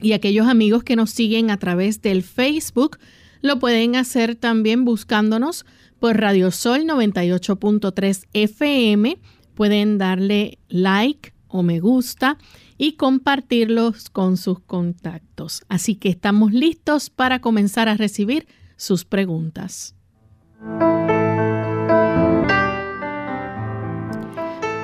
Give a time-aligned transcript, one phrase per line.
[0.00, 2.98] y aquellos amigos que nos siguen a través del Facebook
[3.40, 5.64] lo pueden hacer también buscándonos
[5.98, 9.18] por Radiosol 98.3 FM.
[9.54, 12.38] Pueden darle like o me gusta
[12.76, 15.62] y compartirlos con sus contactos.
[15.68, 18.46] Así que estamos listos para comenzar a recibir
[18.76, 19.94] sus preguntas.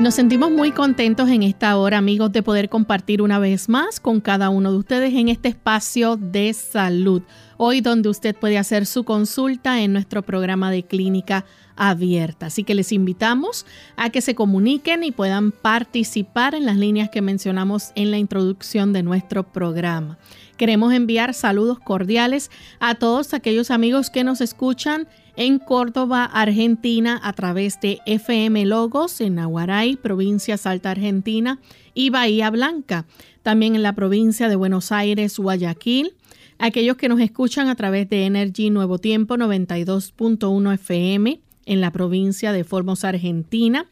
[0.05, 4.21] Nos sentimos muy contentos en esta hora, amigos, de poder compartir una vez más con
[4.21, 7.23] cada uno de ustedes en este espacio de salud.
[7.57, 12.47] Hoy donde usted puede hacer su consulta en nuestro programa de clínica abierta.
[12.47, 13.65] Así que les invitamos
[13.97, 18.93] a que se comuniquen y puedan participar en las líneas que mencionamos en la introducción
[18.93, 20.19] de nuestro programa.
[20.57, 22.51] Queremos enviar saludos cordiales
[22.81, 29.21] a todos aquellos amigos que nos escuchan en Córdoba, Argentina, a través de FM Logos
[29.21, 31.59] en Aguaray, provincia Salta, Argentina,
[31.93, 33.07] y Bahía Blanca,
[33.43, 36.15] también en la provincia de Buenos Aires, Guayaquil.
[36.59, 42.53] Aquellos que nos escuchan a través de Energy Nuevo Tiempo 92.1 FM en la provincia
[42.53, 43.87] de Formosa, Argentina.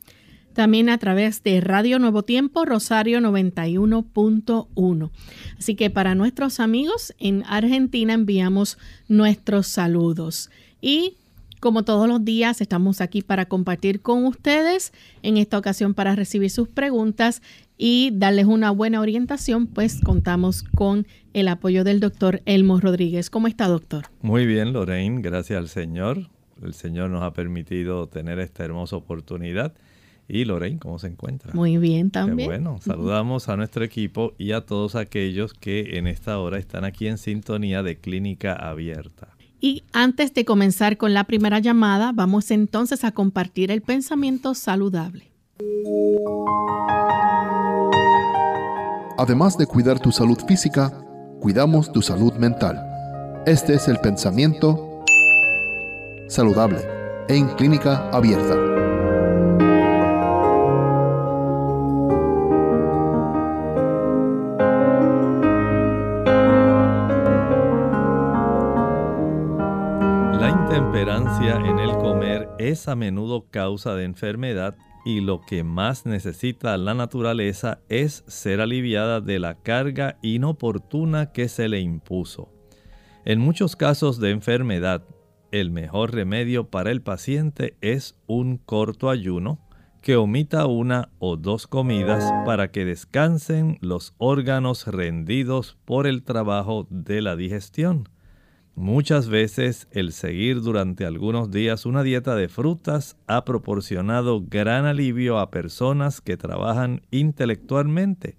[0.54, 5.10] También a través de Radio Nuevo Tiempo, Rosario 91.1.
[5.58, 10.50] Así que para nuestros amigos en Argentina enviamos nuestros saludos.
[10.80, 11.16] Y
[11.62, 14.92] como todos los días, estamos aquí para compartir con ustedes,
[15.22, 17.40] en esta ocasión para recibir sus preguntas
[17.78, 23.30] y darles una buena orientación, pues contamos con el apoyo del doctor Elmo Rodríguez.
[23.30, 24.06] ¿Cómo está, doctor?
[24.22, 26.28] Muy bien, Lorraine, gracias al Señor.
[26.62, 29.72] El Señor nos ha permitido tener esta hermosa oportunidad.
[30.34, 31.52] Y Lorraine, ¿cómo se encuentra?
[31.52, 32.48] Muy bien también.
[32.48, 37.06] bueno, saludamos a nuestro equipo y a todos aquellos que en esta hora están aquí
[37.06, 39.28] en sintonía de Clínica Abierta.
[39.60, 45.30] Y antes de comenzar con la primera llamada, vamos entonces a compartir el pensamiento saludable.
[49.18, 50.98] Además de cuidar tu salud física,
[51.42, 52.80] cuidamos tu salud mental.
[53.44, 55.04] Este es el pensamiento
[56.28, 56.78] saludable
[57.28, 58.71] en clínica abierta.
[71.48, 76.94] En el comer es a menudo causa de enfermedad y lo que más necesita la
[76.94, 82.48] naturaleza es ser aliviada de la carga inoportuna que se le impuso.
[83.24, 85.02] En muchos casos de enfermedad,
[85.50, 89.58] el mejor remedio para el paciente es un corto ayuno
[90.00, 96.86] que omita una o dos comidas para que descansen los órganos rendidos por el trabajo
[96.88, 98.08] de la digestión.
[98.74, 105.38] Muchas veces el seguir durante algunos días una dieta de frutas ha proporcionado gran alivio
[105.38, 108.38] a personas que trabajan intelectualmente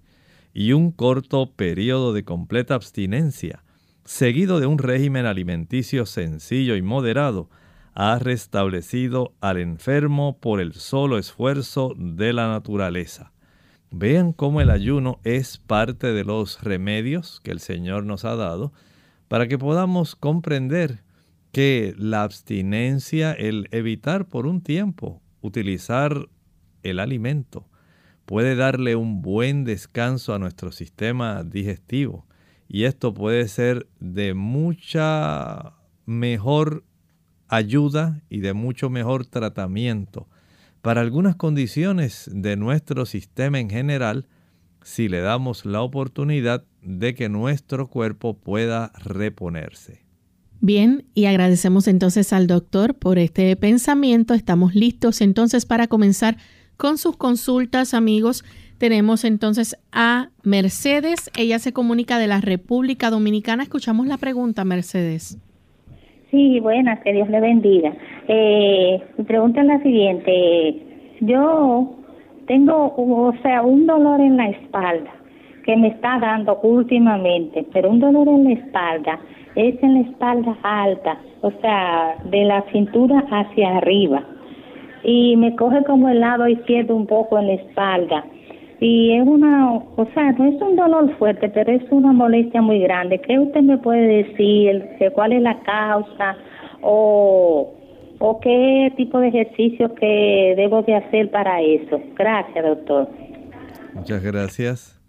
[0.52, 3.62] y un corto periodo de completa abstinencia,
[4.04, 7.48] seguido de un régimen alimenticio sencillo y moderado,
[7.94, 13.32] ha restablecido al enfermo por el solo esfuerzo de la naturaleza.
[13.92, 18.72] Vean cómo el ayuno es parte de los remedios que el Señor nos ha dado
[19.34, 21.02] para que podamos comprender
[21.50, 26.28] que la abstinencia, el evitar por un tiempo utilizar
[26.84, 27.68] el alimento,
[28.26, 32.28] puede darle un buen descanso a nuestro sistema digestivo.
[32.68, 35.72] Y esto puede ser de mucha
[36.06, 36.84] mejor
[37.48, 40.28] ayuda y de mucho mejor tratamiento
[40.80, 44.28] para algunas condiciones de nuestro sistema en general
[44.84, 50.02] si le damos la oportunidad de que nuestro cuerpo pueda reponerse.
[50.60, 54.34] Bien, y agradecemos entonces al doctor por este pensamiento.
[54.34, 56.36] Estamos listos entonces para comenzar
[56.76, 58.44] con sus consultas, amigos.
[58.78, 61.30] Tenemos entonces a Mercedes.
[61.36, 63.62] Ella se comunica de la República Dominicana.
[63.62, 65.38] Escuchamos la pregunta, Mercedes.
[66.30, 67.96] Sí, buenas, que Dios le bendiga.
[68.28, 70.82] Eh, mi pregunta es la siguiente.
[71.20, 72.03] Yo
[72.46, 75.10] tengo, o sea, un dolor en la espalda
[75.64, 79.18] que me está dando últimamente, pero un dolor en la espalda
[79.54, 84.22] es en la espalda alta, o sea, de la cintura hacia arriba.
[85.02, 88.24] Y me coge como el lado izquierdo un poco en la espalda.
[88.80, 92.80] Y es una, o sea, no es un dolor fuerte, pero es una molestia muy
[92.80, 93.20] grande.
[93.20, 94.84] ¿Qué usted me puede decir?
[95.14, 96.36] ¿Cuál es la causa?
[96.82, 97.70] ¿O,
[98.18, 102.00] o qué tipo de ejercicio que debo de hacer para eso?
[102.16, 103.08] Gracias, doctor.
[103.94, 105.00] Muchas gracias.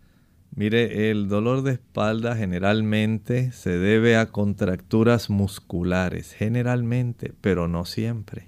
[0.56, 8.48] Mire, el dolor de espalda generalmente se debe a contracturas musculares, generalmente, pero no siempre.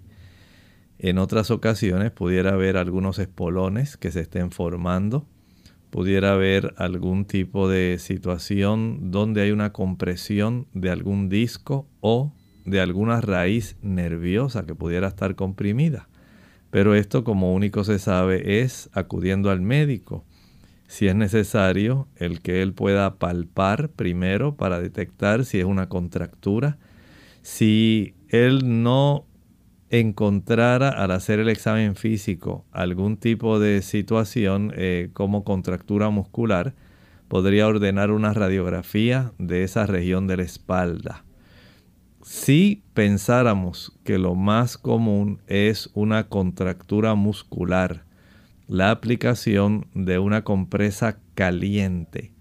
[0.99, 5.25] En otras ocasiones pudiera haber algunos espolones que se estén formando,
[5.89, 12.31] pudiera haber algún tipo de situación donde hay una compresión de algún disco o
[12.67, 16.07] de alguna raíz nerviosa que pudiera estar comprimida.
[16.69, 20.23] Pero esto como único se sabe es acudiendo al médico
[20.87, 26.77] si es necesario, el que él pueda palpar primero para detectar si es una contractura.
[27.41, 29.25] Si él no
[29.89, 36.73] encontrara al hacer el examen físico algún tipo de situación eh, como contractura muscular,
[37.27, 41.25] podría ordenar una radiografía de esa región de la espalda.
[42.29, 48.03] Si pensáramos que lo más común es una contractura muscular,
[48.67, 52.33] la aplicación de una compresa caliente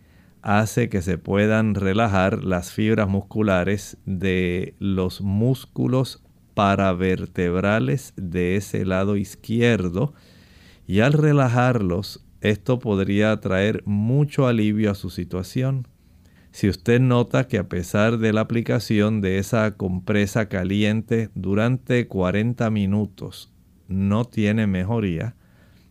[0.43, 6.21] hace que se puedan relajar las fibras musculares de los músculos
[6.55, 10.15] paravertebrales de ese lado izquierdo
[10.89, 15.87] y al relajarlos esto podría traer mucho alivio a su situación.
[16.57, 22.71] Si usted nota que a pesar de la aplicación de esa compresa caliente durante 40
[22.71, 23.53] minutos
[23.89, 25.35] no tiene mejoría,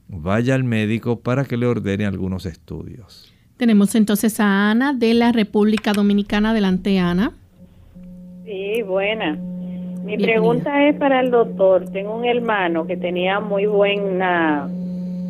[0.07, 3.31] vaya al médico para que le ordene algunos estudios.
[3.57, 6.50] Tenemos entonces a Ana de la República Dominicana.
[6.50, 7.31] Adelante, Ana.
[8.44, 9.38] Sí, buena.
[10.03, 11.91] Mi pregunta es para el doctor.
[11.91, 14.67] Tengo un hermano que tenía muy buena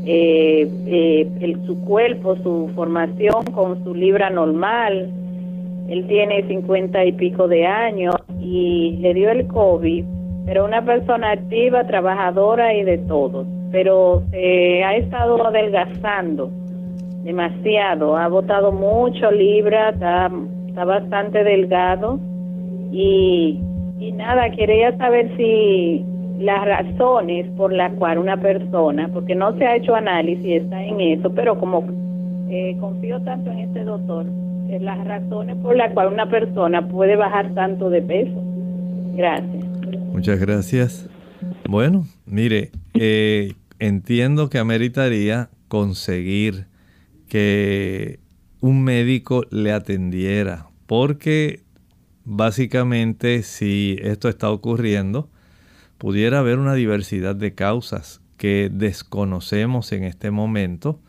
[0.06, 5.12] eh, eh, su cuerpo, su formación con su libra normal.
[5.88, 10.04] Él tiene cincuenta y pico de años y le dio el COVID,
[10.46, 13.46] pero una persona activa, trabajadora y de todo.
[13.72, 16.50] Pero se ha estado adelgazando
[17.26, 20.30] demasiado, ha botado mucho libra, está,
[20.86, 22.20] bastante delgado
[22.92, 23.60] y,
[24.00, 26.06] y nada, quería saber si
[26.38, 31.02] las razones por las cuales una persona, porque no se ha hecho análisis, está en
[31.02, 31.84] eso, pero como
[32.50, 34.28] eh, confío tanto en este doctor,
[34.82, 38.42] las razones por las cuales una persona puede bajar tanto de peso.
[39.16, 39.66] Gracias.
[40.12, 41.10] Muchas gracias.
[41.68, 46.68] Bueno, mire, eh, entiendo que ameritaría conseguir
[47.28, 48.20] que
[48.62, 51.62] un médico le atendiera, porque
[52.24, 55.30] básicamente si esto está ocurriendo,
[55.98, 61.00] pudiera haber una diversidad de causas que desconocemos en este momento.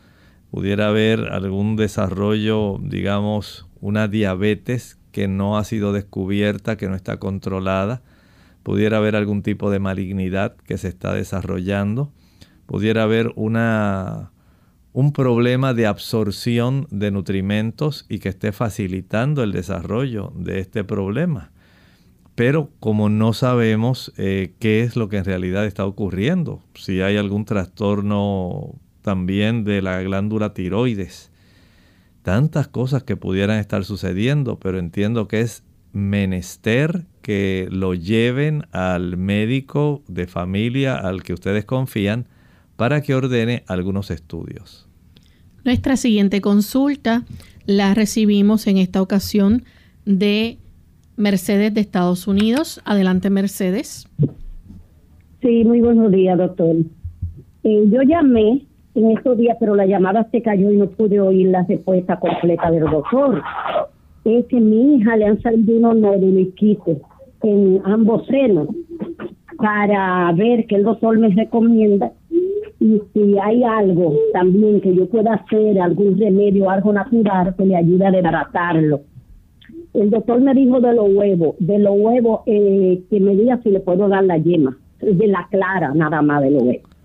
[0.57, 7.19] Pudiera haber algún desarrollo, digamos, una diabetes que no ha sido descubierta, que no está
[7.19, 8.03] controlada.
[8.63, 12.11] Pudiera haber algún tipo de malignidad que se está desarrollando
[12.67, 14.33] pudiera haber una,
[14.93, 21.53] un problema de absorción de nutrimentos y que esté facilitando el desarrollo de este problema.
[22.35, 27.17] Pero como no sabemos eh, qué es lo que en realidad está ocurriendo, si hay
[27.17, 28.75] algún trastorno
[29.07, 31.31] también de la glándula tiroides,
[32.23, 39.17] tantas cosas que pudieran estar sucediendo, pero entiendo que es menester que lo lleven al
[39.17, 42.27] médico de familia al que ustedes confían
[42.75, 44.89] para que ordene algunos estudios.
[45.65, 47.23] Nuestra siguiente consulta
[47.65, 49.63] la recibimos en esta ocasión
[50.05, 50.59] de
[51.17, 52.83] Mercedes de Estados Unidos.
[52.85, 54.09] Adelante, Mercedes.
[55.43, 56.75] Sí, muy buenos días, doctor.
[57.63, 58.67] Eh, yo llamé
[58.97, 62.71] en estos días, pero la llamada se cayó y no pude oír la respuesta completa
[62.71, 63.43] del doctor.
[64.25, 66.49] Es que mi hija le han salido unos nódulos
[67.43, 68.69] en ambos senos
[69.59, 72.11] para ver qué el doctor me recomienda
[72.81, 77.77] y si hay algo también que yo pueda hacer, algún remedio, algo natural que le
[77.77, 79.01] ayude a desbaratarlo.
[79.95, 83.71] El doctor me dijo de los huevos, de los huevos eh, que me diga si
[83.71, 86.96] le puedo dar la yema, de la clara nada más de los huevos.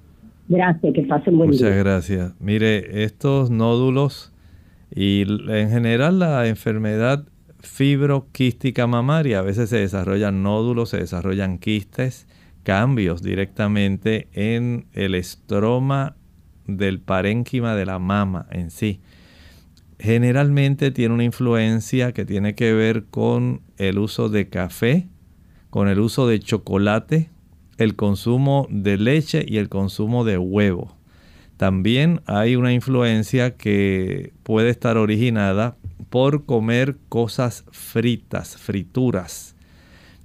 [0.51, 2.33] Gracias, que pasen buen Muchas gracias.
[2.41, 4.33] Mire, estos nódulos
[4.93, 7.25] y en general la enfermedad
[7.61, 12.27] fibroquística mamaria, a veces se desarrollan nódulos, se desarrollan quistes,
[12.63, 16.17] cambios directamente en el estroma
[16.67, 18.99] del parénquima de la mama en sí.
[19.99, 25.07] Generalmente tiene una influencia que tiene que ver con el uso de café,
[25.69, 27.29] con el uso de chocolate,
[27.81, 30.95] el consumo de leche y el consumo de huevo.
[31.57, 35.77] También hay una influencia que puede estar originada
[36.09, 39.55] por comer cosas fritas, frituras.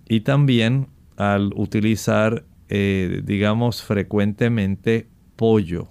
[0.07, 5.89] Y también al utilizar, eh, digamos, frecuentemente pollo.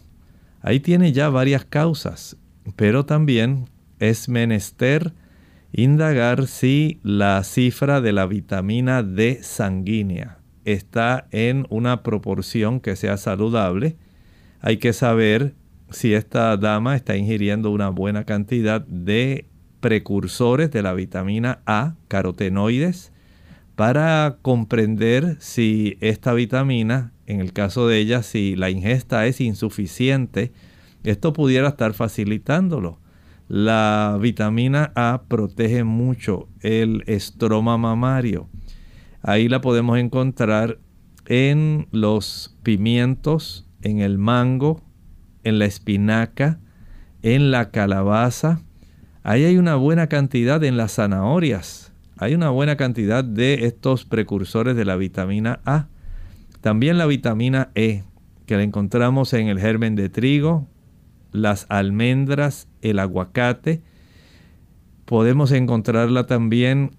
[0.61, 2.37] Ahí tiene ya varias causas,
[2.75, 3.69] pero también
[3.99, 5.13] es menester
[5.71, 13.17] indagar si la cifra de la vitamina D sanguínea está en una proporción que sea
[13.17, 13.95] saludable.
[14.59, 15.53] Hay que saber
[15.89, 19.47] si esta dama está ingiriendo una buena cantidad de
[19.79, 23.11] precursores de la vitamina A, carotenoides,
[23.75, 30.53] para comprender si esta vitamina, en el caso de ella, si la ingesta es insuficiente,
[31.03, 32.99] esto pudiera estar facilitándolo.
[33.47, 38.49] La vitamina A protege mucho el estroma mamario.
[39.25, 40.79] Ahí la podemos encontrar
[41.25, 44.81] en los pimientos, en el mango,
[45.43, 46.59] en la espinaca,
[47.21, 48.61] en la calabaza.
[49.23, 54.75] Ahí hay una buena cantidad en las zanahorias hay una buena cantidad de estos precursores
[54.75, 55.87] de la vitamina A.
[56.61, 58.03] También la vitamina E,
[58.45, 60.67] que la encontramos en el germen de trigo,
[61.33, 63.81] las almendras, el aguacate.
[65.03, 66.91] Podemos encontrarla también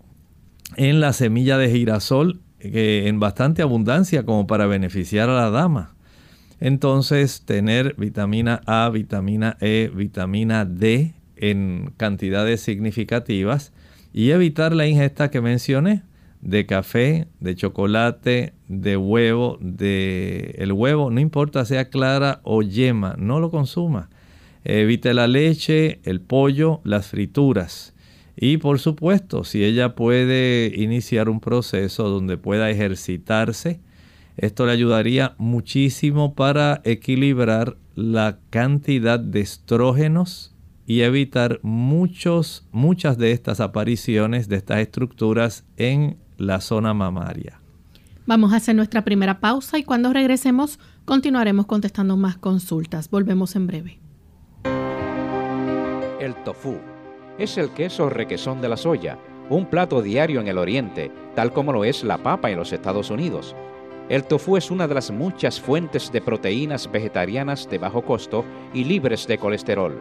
[0.77, 5.95] en la semilla de girasol, en bastante abundancia como para beneficiar a la dama.
[6.59, 13.73] Entonces, tener vitamina A, vitamina E, vitamina D en cantidades significativas
[14.13, 16.03] y evitar la ingesta que mencioné
[16.41, 23.17] de café, de chocolate, de huevo, de el huevo, no importa sea clara o yema,
[23.19, 24.09] no lo consuma.
[24.65, 27.95] Evite la leche, el pollo, las frituras.
[28.37, 33.81] Y por supuesto, si ella puede iniciar un proceso donde pueda ejercitarse,
[34.37, 40.55] esto le ayudaría muchísimo para equilibrar la cantidad de estrógenos
[40.87, 47.61] y evitar muchos, muchas de estas apariciones de estas estructuras en la zona mamaria.
[48.27, 53.09] Vamos a hacer nuestra primera pausa y cuando regresemos continuaremos contestando más consultas.
[53.09, 53.99] Volvemos en breve.
[56.21, 56.77] El tofu
[57.39, 61.73] es el queso requesón de la soya, un plato diario en el oriente, tal como
[61.73, 63.55] lo es la papa en los Estados Unidos.
[64.09, 68.85] El tofu es una de las muchas fuentes de proteínas vegetarianas de bajo costo y
[68.85, 70.01] libres de colesterol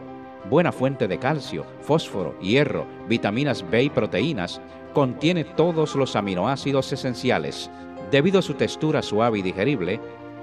[0.49, 4.61] buena fuente de calcio, fósforo, hierro, vitaminas B y proteínas,
[4.93, 7.69] contiene todos los aminoácidos esenciales.
[8.11, 9.99] Debido a su textura suave y digerible,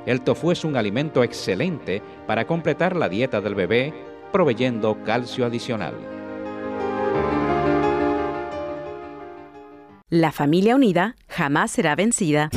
[0.06, 3.94] el tofu es un alimento excelente para completar la dieta del bebé,
[4.32, 5.94] proveyendo calcio adicional.
[10.12, 12.50] La familia unida jamás será vencida.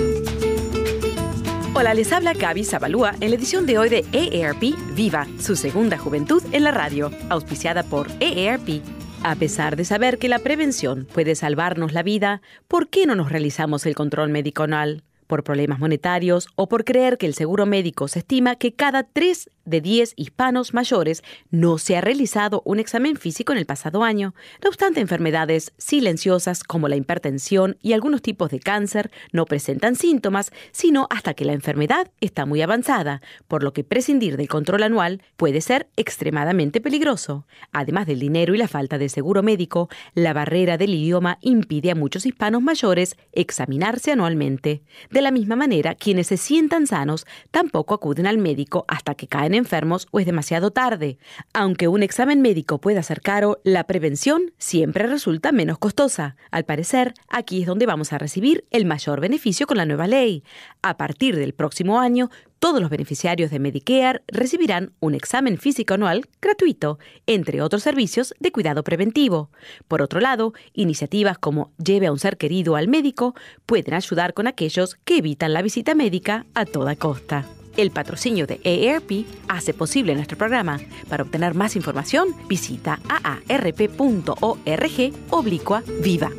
[1.74, 5.98] Hola, les habla Gaby Zabalúa en la edición de hoy de EARP Viva, su segunda
[5.98, 8.82] juventud en la radio, auspiciada por EARP.
[9.24, 13.32] A pesar de saber que la prevención puede salvarnos la vida, ¿por qué no nos
[13.32, 15.06] realizamos el control médico anual?
[15.28, 19.50] por problemas monetarios o por creer que el seguro médico se estima que cada 3
[19.66, 24.36] de 10 hispanos mayores no se ha realizado un examen físico en el pasado año.
[24.64, 30.52] No obstante, enfermedades silenciosas como la hipertensión y algunos tipos de cáncer no presentan síntomas,
[30.72, 35.22] sino hasta que la enfermedad está muy avanzada, por lo que prescindir del control anual
[35.36, 37.48] puede ser extremadamente peligroso.
[37.72, 41.96] Además del dinero y la falta de seguro médico, la barrera del idioma impide a
[41.96, 44.84] muchos hispanos mayores examinarse anualmente.
[45.10, 49.55] De la misma manera, quienes se sientan sanos tampoco acuden al médico hasta que caen
[49.56, 51.18] enfermos o es demasiado tarde.
[51.54, 56.36] Aunque un examen médico pueda ser caro, la prevención siempre resulta menos costosa.
[56.52, 60.44] Al parecer, aquí es donde vamos a recibir el mayor beneficio con la nueva ley.
[60.82, 66.28] A partir del próximo año, todos los beneficiarios de Medicare recibirán un examen físico anual
[66.42, 69.52] gratuito, entre otros servicios de cuidado preventivo.
[69.88, 73.36] Por otro lado, iniciativas como Lleve a un ser querido al médico
[73.66, 77.46] pueden ayudar con aquellos que evitan la visita médica a toda costa.
[77.78, 80.80] El patrocinio de AARP hace posible nuestro programa.
[81.10, 84.38] Para obtener más información, visita aarp.org
[85.30, 86.32] oblicua viva.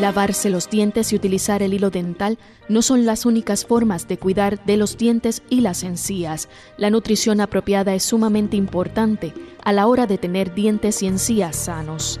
[0.00, 4.62] Lavarse los dientes y utilizar el hilo dental no son las únicas formas de cuidar
[4.66, 6.50] de los dientes y las encías.
[6.76, 9.32] La nutrición apropiada es sumamente importante
[9.64, 12.20] a la hora de tener dientes y encías sanos.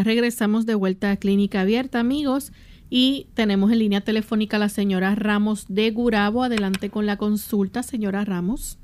[0.00, 2.52] ya regresamos de vuelta a Clínica Abierta, amigos.
[2.88, 6.42] Y tenemos en línea telefónica a la señora Ramos de Gurabo.
[6.42, 8.78] Adelante con la consulta, señora Ramos.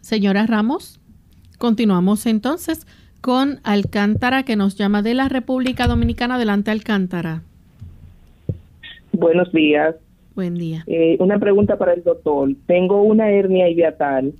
[0.00, 1.00] Señora Ramos,
[1.58, 2.86] continuamos entonces
[3.20, 6.36] con Alcántara, que nos llama de la República Dominicana.
[6.36, 7.42] Adelante, Alcántara.
[9.12, 9.96] Buenos días.
[10.34, 10.84] Buen día.
[10.86, 12.50] Eh, una pregunta para el doctor.
[12.66, 14.32] Tengo una hernia hiatal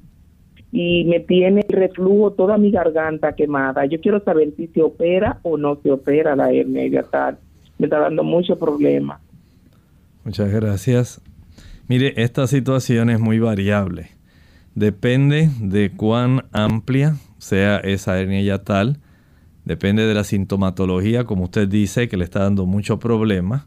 [0.73, 3.85] y me tiene reflujo toda mi garganta quemada.
[3.85, 7.39] Yo quiero saber si se opera o no se opera la hernia hiatal.
[7.79, 9.21] Me está dando mucho problema.
[10.25, 11.21] Muchas gracias.
[11.89, 14.09] Mire, esta situación es muy variable.
[14.75, 18.99] Depende de cuán amplia sea esa hernia hiatal.
[19.67, 23.67] Depende de la sintomatología, como usted dice, que le está dando mucho problema.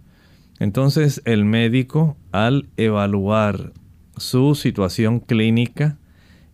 [0.59, 3.73] Entonces, el médico, al evaluar
[4.17, 5.99] su situación clínica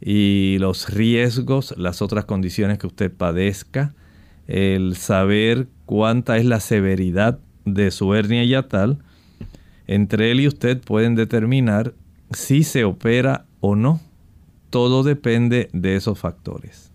[0.02, 3.94] y los riesgos, las otras condiciones que usted padezca,
[4.48, 8.98] el saber cuánta es la severidad de su hernia hiatal,
[9.86, 11.94] entre él y usted pueden determinar
[12.32, 14.02] si se opera o no.
[14.72, 16.92] Todo depende de esos factores.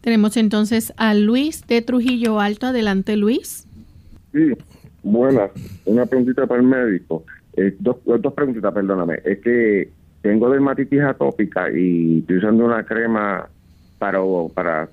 [0.00, 2.66] Tenemos entonces a Luis de Trujillo Alto.
[2.66, 3.68] Adelante, Luis.
[4.32, 4.52] Sí,
[5.02, 5.50] buenas.
[5.84, 7.24] Una preguntita para el médico.
[7.56, 9.20] Eh, dos, dos preguntitas, perdóname.
[9.24, 9.90] Es que
[10.22, 13.48] tengo dermatitis atópica y estoy usando una crema
[13.98, 14.20] para,
[14.54, 14.88] para,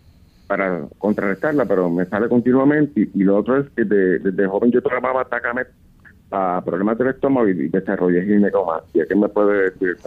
[0.48, 3.08] para contrarrestarla, pero me sale continuamente.
[3.14, 5.68] Y, lo otro es que de- desde joven yo tomaba Tacamet
[6.30, 9.06] para problemas del estómago y, y desarrollé ginecomastia.
[9.08, 9.98] ¿Qué me puede decir?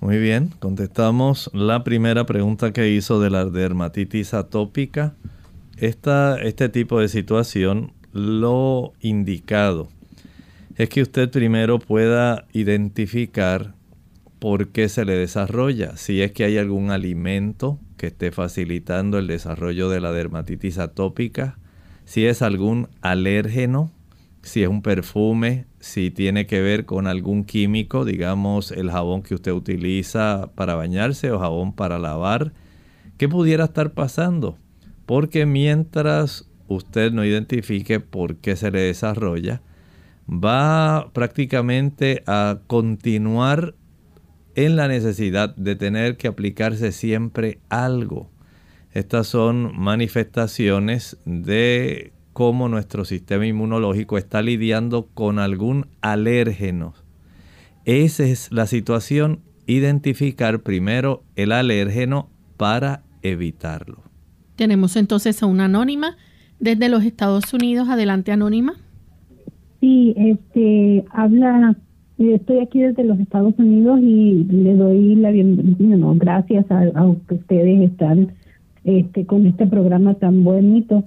[0.00, 5.14] Muy bien, contestamos la primera pregunta que hizo de la dermatitis atópica.
[5.78, 9.88] Esta, este tipo de situación, lo indicado
[10.76, 13.74] es que usted primero pueda identificar
[14.38, 15.96] por qué se le desarrolla.
[15.96, 21.58] Si es que hay algún alimento que esté facilitando el desarrollo de la dermatitis atópica,
[22.04, 23.92] si es algún alérgeno,
[24.42, 29.34] si es un perfume, si tiene que ver con algún químico, digamos el jabón que
[29.34, 32.52] usted utiliza para bañarse o jabón para lavar,
[33.18, 34.58] ¿qué pudiera estar pasando?
[35.06, 39.62] Porque mientras usted no identifique por qué se le desarrolla,
[40.28, 43.74] va prácticamente a continuar
[44.54, 48.30] en la necesidad de tener que aplicarse siempre algo.
[48.92, 56.94] Estas son manifestaciones de cómo nuestro sistema inmunológico está lidiando con algún alérgeno.
[57.84, 64.02] Esa es la situación, identificar primero el alérgeno para evitarlo.
[64.56, 66.16] Tenemos entonces a una anónima
[66.60, 67.88] desde los Estados Unidos.
[67.88, 68.81] Adelante, anónima.
[69.82, 71.74] Sí, este, habla,
[72.18, 76.84] eh, estoy aquí desde los Estados Unidos y le doy la bienvenida, no, gracias a,
[76.94, 78.28] a ustedes están
[78.84, 81.02] este, con este programa tan bonito.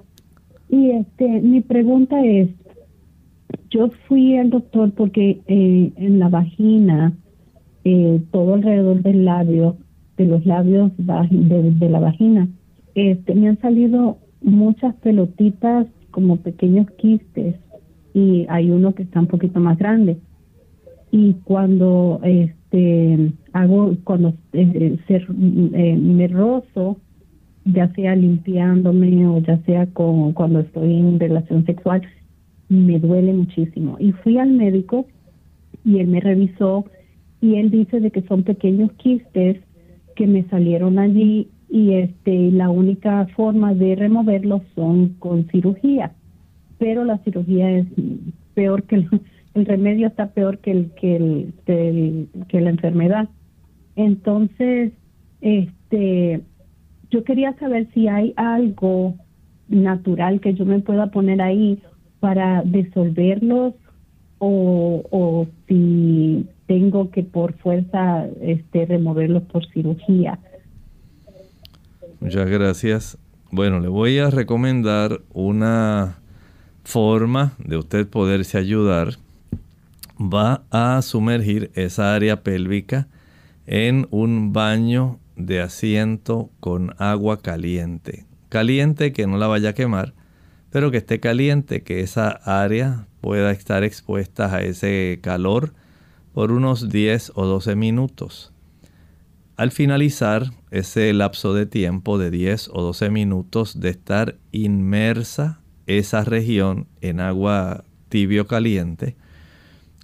[0.68, 2.50] Y este, mi pregunta es,
[3.70, 7.14] yo fui al doctor porque eh, en la vagina,
[7.86, 9.78] eh, todo alrededor del labio,
[10.18, 12.50] de los labios de, la vagina,
[12.94, 17.56] este, me han salido muchas pelotitas como pequeños quistes
[18.16, 20.18] y hay uno que está un poquito más grande.
[21.12, 26.98] Y cuando este hago, cuando eh, eh, me rozo,
[27.66, 32.04] ya sea limpiándome o ya sea con, cuando estoy en relación sexual,
[32.70, 33.98] me duele muchísimo.
[34.00, 35.08] Y fui al médico
[35.84, 36.86] y él me revisó
[37.42, 39.58] y él dice de que son pequeños quistes
[40.16, 46.14] que me salieron allí y este la única forma de removerlos son con cirugía
[46.78, 47.86] pero la cirugía es
[48.54, 48.96] peor que
[49.54, 53.30] el, remedio está peor que el que el, que la enfermedad
[53.96, 54.92] entonces
[55.42, 56.42] este
[57.10, 59.16] yo quería saber si hay algo
[59.70, 61.82] natural que yo me pueda poner ahí
[62.20, 63.74] para disolverlos
[64.40, 70.40] o, o si tengo que por fuerza este removerlos por cirugía
[72.26, 73.18] Muchas gracias.
[73.52, 76.18] Bueno, le voy a recomendar una
[76.86, 79.18] forma de usted poderse ayudar.
[80.18, 83.08] Va a sumergir esa área pélvica
[83.68, 88.26] en un baño de asiento con agua caliente.
[88.48, 90.14] Caliente que no la vaya a quemar,
[90.70, 95.74] pero que esté caliente, que esa área pueda estar expuesta a ese calor
[96.34, 98.54] por unos 10 o 12 minutos.
[99.58, 106.24] Al finalizar ese lapso de tiempo de 10 o 12 minutos de estar inmersa esa
[106.24, 109.16] región en agua tibio caliente,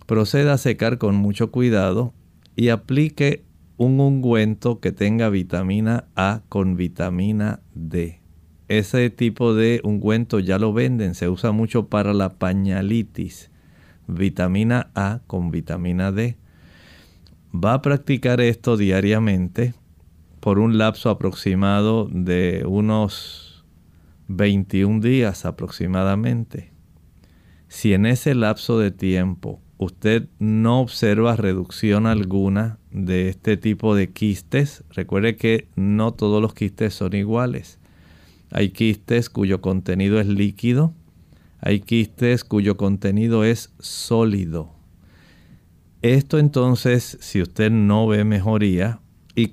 [0.05, 2.13] proceda a secar con mucho cuidado
[2.55, 3.43] y aplique
[3.77, 8.19] un ungüento que tenga vitamina A con vitamina D.
[8.67, 13.49] Ese tipo de ungüento ya lo venden, se usa mucho para la pañalitis.
[14.07, 16.37] Vitamina A con vitamina D
[17.53, 19.73] va a practicar esto diariamente
[20.39, 23.50] por un lapso aproximado de unos
[24.35, 26.71] 21 días aproximadamente.
[27.67, 34.11] Si en ese lapso de tiempo usted no observa reducción alguna de este tipo de
[34.11, 37.79] quistes, recuerde que no todos los quistes son iguales.
[38.51, 40.93] Hay quistes cuyo contenido es líquido,
[41.59, 44.73] hay quistes cuyo contenido es sólido.
[46.01, 48.99] Esto entonces, si usted no ve mejoría
[49.35, 49.47] y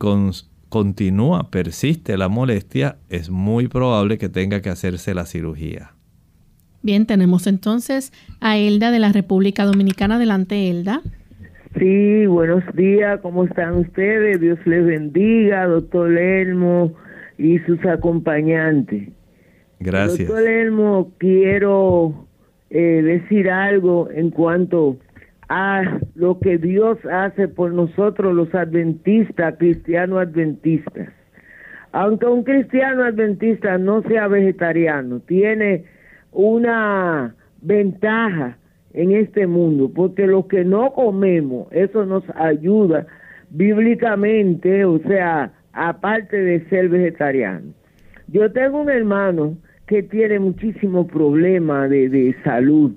[0.69, 5.93] continúa, persiste la molestia, es muy probable que tenga que hacerse la cirugía.
[6.83, 10.17] Bien, tenemos entonces a Elda de la República Dominicana.
[10.17, 11.03] Adelante, Elda.
[11.79, 14.41] Sí, buenos días, ¿cómo están ustedes?
[14.41, 16.95] Dios les bendiga, doctor Elmo
[17.37, 19.11] y sus acompañantes.
[19.81, 20.29] Gracias.
[20.29, 22.27] Doctor Elmo, quiero
[22.71, 24.97] eh, decir algo en cuanto
[25.49, 31.09] a lo que Dios hace por nosotros los adventistas, cristianos adventistas.
[31.93, 35.85] Aunque un cristiano adventista no sea vegetariano, tiene
[36.33, 38.59] una ventaja
[38.93, 43.07] en este mundo, porque lo que no comemos, eso nos ayuda
[43.51, 47.73] bíblicamente, o sea, aparte de ser vegetariano.
[48.29, 49.57] Yo tengo un hermano
[49.87, 52.93] que tiene muchísimos problemas de salud,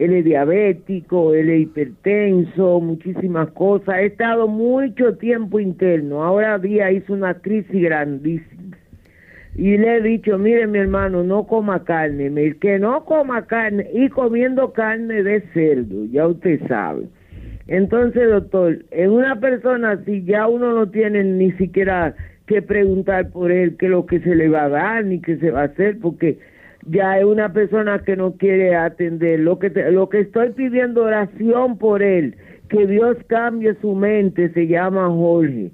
[0.00, 3.98] él es diabético, él es hipertenso, muchísimas cosas.
[3.98, 6.24] He estado mucho tiempo interno.
[6.24, 8.78] Ahora día hizo una crisis grandísima.
[9.56, 14.08] Y le he dicho, mire mi hermano, no coma carne, que no coma carne y
[14.08, 17.02] comiendo carne de cerdo, ya usted sabe.
[17.66, 22.14] Entonces, doctor, en una persona así ya uno no tiene ni siquiera
[22.46, 25.36] que preguntar por él qué es lo que se le va a dar ni qué
[25.36, 26.38] se va a hacer, porque
[26.86, 29.40] ya es una persona que no quiere atender.
[29.40, 32.36] Lo que, lo que estoy pidiendo oración por él,
[32.68, 35.70] que Dios cambie su mente, se llama Jorge,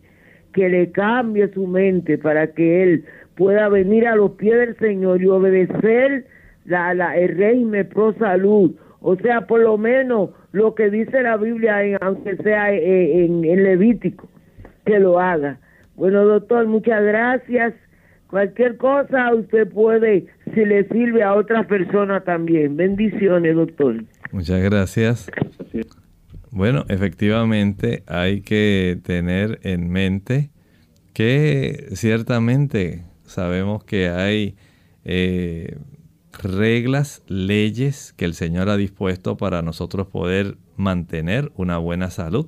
[0.52, 3.04] que le cambie su mente para que él
[3.36, 6.24] pueda venir a los pies del Señor y obedecer
[6.64, 8.74] la, la, el régimen pro salud.
[9.00, 13.62] O sea, por lo menos lo que dice la Biblia, aunque sea eh, en, en
[13.62, 14.28] Levítico,
[14.84, 15.58] que lo haga.
[15.94, 17.74] Bueno, doctor, muchas gracias
[18.28, 22.76] Cualquier cosa usted puede, si le sirve a otra persona también.
[22.76, 24.04] Bendiciones, doctor.
[24.32, 25.30] Muchas gracias.
[26.50, 30.50] Bueno, efectivamente hay que tener en mente
[31.12, 34.56] que ciertamente sabemos que hay
[35.04, 35.78] eh,
[36.42, 42.46] reglas, leyes que el Señor ha dispuesto para nosotros poder mantener una buena salud.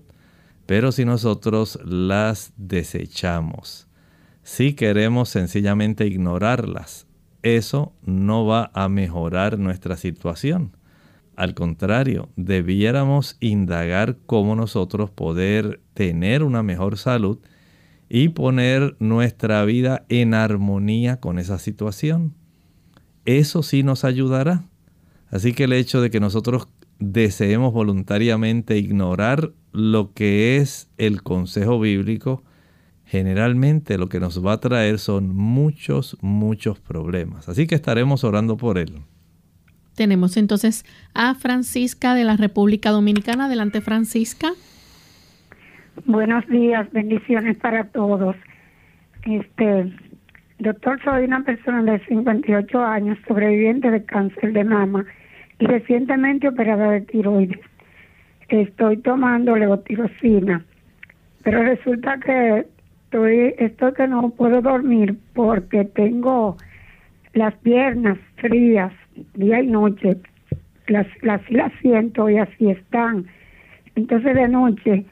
[0.67, 3.88] Pero si nosotros las desechamos,
[4.49, 7.07] si queremos sencillamente ignorarlas,
[7.43, 10.75] eso no va a mejorar nuestra situación.
[11.37, 17.41] Al contrario, debiéramos indagar cómo nosotros poder tener una mejor salud
[18.09, 22.35] y poner nuestra vida en armonía con esa situación.
[23.27, 24.65] Eso sí nos ayudará.
[25.29, 31.79] Así que el hecho de que nosotros deseemos voluntariamente ignorar lo que es el consejo
[31.79, 32.43] bíblico,
[33.09, 37.49] generalmente lo que nos va a traer son muchos, muchos problemas.
[37.49, 39.01] Así que estaremos orando por él.
[39.97, 43.47] Tenemos entonces a Francisca de la República Dominicana.
[43.47, 44.49] Adelante, Francisca.
[46.05, 48.37] Buenos días, bendiciones para todos.
[49.25, 49.93] Este,
[50.59, 55.05] doctor, soy una persona de 58 años, sobreviviente de cáncer de mama
[55.59, 57.61] y recientemente operada de tiroides.
[58.49, 60.65] Estoy tomando levotirosina,
[61.43, 62.67] pero resulta que
[63.09, 66.59] estoy, esto que no puedo dormir porque tengo
[67.33, 68.93] las piernas frías
[69.35, 70.19] día y noche,
[70.89, 73.27] las, las, las siento y así están.
[73.97, 75.07] Entonces de noche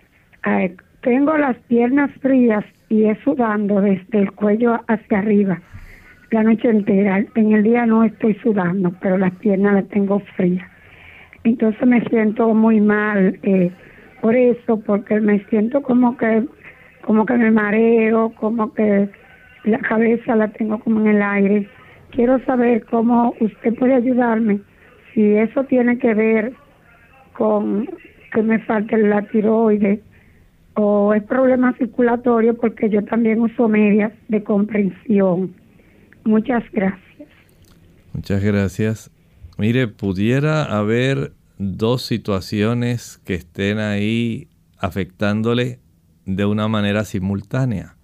[1.01, 5.61] tengo las piernas frías y es sudando desde el cuello hacia arriba
[6.31, 7.25] la noche entera.
[7.35, 10.69] En el día no estoy sudando, pero las piernas las tengo frías.
[11.45, 13.71] Entonces me siento muy mal eh,
[14.21, 16.45] por eso, porque me siento como que,
[17.07, 19.09] como que me mareo, como que
[19.65, 21.69] la cabeza la tengo como en el aire.
[22.11, 24.61] Quiero saber cómo usted puede ayudarme,
[25.15, 26.53] si eso tiene que ver
[27.33, 27.89] con
[28.33, 30.01] que me falte la tiroides
[30.75, 35.55] o es problema circulatorio porque yo también uso medias de comprensión.
[36.25, 37.29] Muchas gracias.
[38.13, 39.11] Muchas gracias.
[39.59, 45.79] Mire, pudiera haber dos situaciones que estén ahí afectándole
[46.27, 47.97] de una manera simultánea.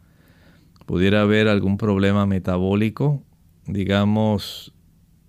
[0.87, 3.23] Pudiera haber algún problema metabólico,
[3.67, 4.73] digamos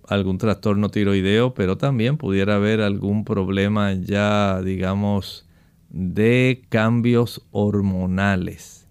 [0.08, 5.48] algún trastorno tiroideo, pero también pudiera haber algún problema ya, digamos,
[5.90, 8.88] de cambios hormonales.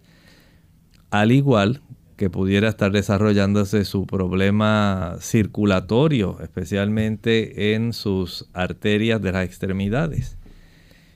[1.10, 1.82] Al igual
[2.16, 10.38] que pudiera estar desarrollándose su problema circulatorio, especialmente en sus arterias de las extremidades.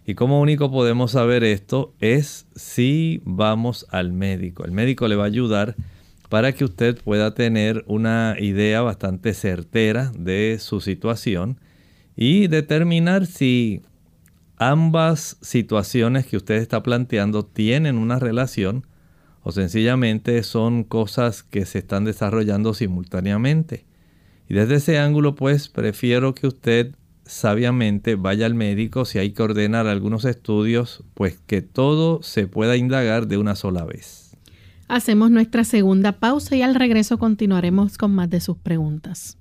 [0.08, 4.64] Y como único podemos saber esto es si vamos al médico.
[4.64, 5.74] El médico le va a ayudar
[6.28, 11.58] para que usted pueda tener una idea bastante certera de su situación
[12.14, 13.82] y determinar si
[14.58, 18.86] ambas situaciones que usted está planteando tienen una relación
[19.42, 23.86] o sencillamente son cosas que se están desarrollando simultáneamente.
[24.48, 26.94] Y desde ese ángulo pues prefiero que usted
[27.26, 32.76] sabiamente vaya al médico si hay que ordenar algunos estudios, pues que todo se pueda
[32.76, 34.36] indagar de una sola vez.
[34.88, 39.36] Hacemos nuestra segunda pausa y al regreso continuaremos con más de sus preguntas.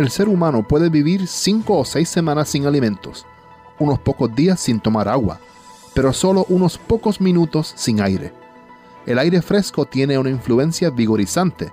[0.00, 3.26] el ser humano puede vivir cinco o seis semanas sin alimentos,
[3.78, 5.40] unos pocos días sin tomar agua,
[5.94, 8.32] pero solo unos pocos minutos sin aire.
[9.06, 11.72] El aire fresco tiene una influencia vigorizante,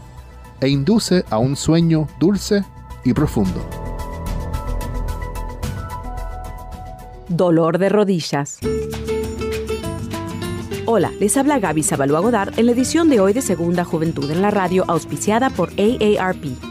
[0.61, 2.63] e induce a un sueño dulce
[3.03, 3.59] y profundo.
[7.27, 8.59] Dolor de rodillas.
[10.85, 14.51] Hola, les habla Gaby Godard en la edición de hoy de Segunda Juventud en la
[14.51, 16.70] radio auspiciada por AARP.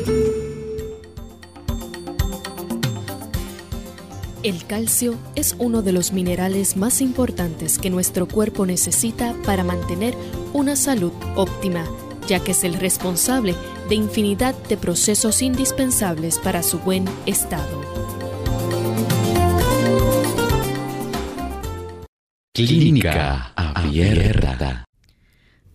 [4.43, 10.15] El calcio es uno de los minerales más importantes que nuestro cuerpo necesita para mantener
[10.51, 11.85] una salud óptima,
[12.27, 13.53] ya que es el responsable
[13.87, 17.85] de infinidad de procesos indispensables para su buen estado.
[22.51, 24.85] Clínica Abierta.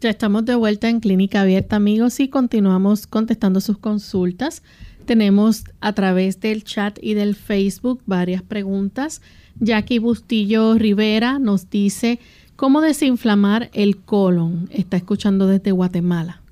[0.01, 4.65] Ya estamos de vuelta en Clínica Abierta, amigos, y continuamos contestando sus consultas.
[5.07, 9.23] Tenemos a través del chat y del Facebook varias preguntas.
[9.61, 12.19] Jackie Bustillo Rivera nos dice,
[12.57, 14.69] ¿cómo desinflamar el colon?
[14.71, 16.43] Está escuchando desde Guatemala.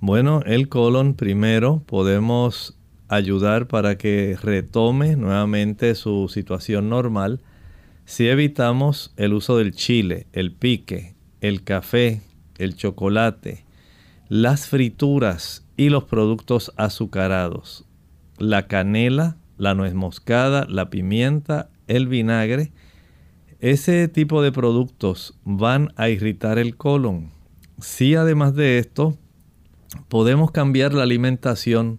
[0.00, 2.76] Bueno, el colon primero podemos
[3.08, 7.40] ayudar para que retome nuevamente su situación normal
[8.04, 12.22] si evitamos el uso del chile, el pique, el café,
[12.58, 13.64] el chocolate,
[14.28, 17.86] las frituras y los productos azucarados.
[18.36, 22.70] La canela, la nuez moscada, la pimienta, el vinagre.
[23.60, 27.30] Ese tipo de productos van a irritar el colon.
[27.80, 29.16] Si además de esto
[30.08, 31.98] podemos cambiar la alimentación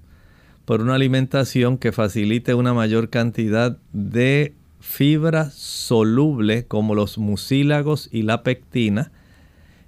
[0.65, 8.21] por una alimentación que facilite una mayor cantidad de fibra soluble como los mucílagos y
[8.21, 9.11] la pectina,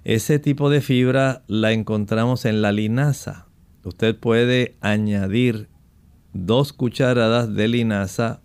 [0.02, 3.43] ese tipo de fibra la encontramos en la linaza.
[3.84, 5.68] Usted puede añadir
[6.32, 8.40] dos cucharadas de linaza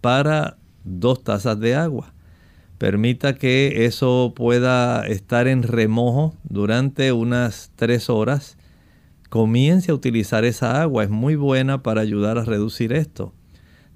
[0.00, 2.14] para dos tazas de agua.
[2.78, 8.56] Permita que eso pueda estar en remojo durante unas tres horas.
[9.30, 13.32] Comience a utilizar esa agua, es muy buena para ayudar a reducir esto.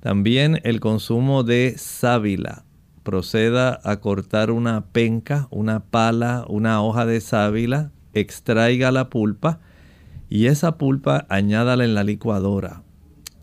[0.00, 2.64] También el consumo de sábila
[3.02, 9.60] proceda a cortar una penca, una pala, una hoja de sábila, extraiga la pulpa
[10.28, 12.82] y esa pulpa añádala en la licuadora.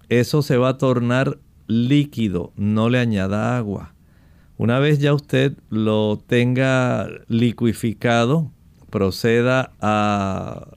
[0.10, 3.94] Eso se va a tornar líquido, no le añada agua.
[4.58, 8.52] Una vez ya usted lo tenga liquificado,
[8.90, 10.68] proceda a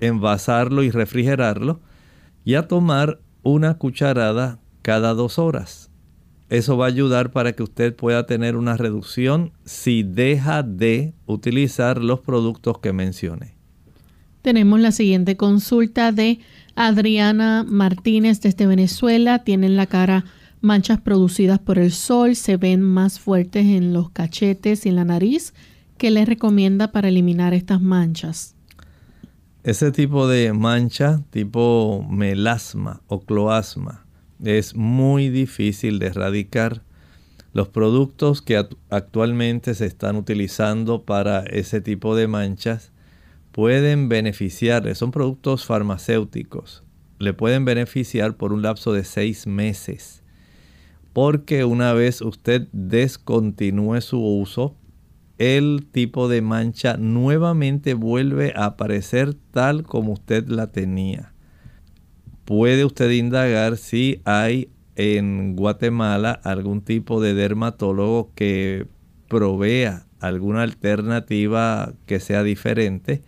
[0.00, 1.80] envasarlo y refrigerarlo
[2.44, 5.90] y a tomar una cucharada cada dos horas.
[6.48, 12.02] Eso va a ayudar para que usted pueda tener una reducción si deja de utilizar
[12.02, 13.51] los productos que mencioné.
[14.42, 16.40] Tenemos la siguiente consulta de
[16.74, 19.44] Adriana Martínez desde Venezuela.
[19.44, 20.24] Tiene en la cara
[20.60, 25.04] manchas producidas por el sol, se ven más fuertes en los cachetes y en la
[25.04, 25.54] nariz.
[25.96, 28.56] ¿Qué le recomienda para eliminar estas manchas?
[29.62, 34.04] Ese tipo de mancha, tipo melasma o cloasma,
[34.42, 36.82] es muy difícil de erradicar.
[37.52, 38.56] Los productos que
[38.90, 42.90] actualmente se están utilizando para ese tipo de manchas
[43.52, 46.82] pueden beneficiarle, son productos farmacéuticos,
[47.18, 50.22] le pueden beneficiar por un lapso de seis meses.
[51.12, 54.74] Porque una vez usted descontinúe su uso,
[55.38, 61.32] el tipo de mancha nuevamente vuelve a aparecer tal como usted la tenía
[62.44, 68.86] puede usted indagar si hay en Guatemala algún tipo de dermatólogo que
[69.28, 73.22] provea alguna alternativa que sea diferente,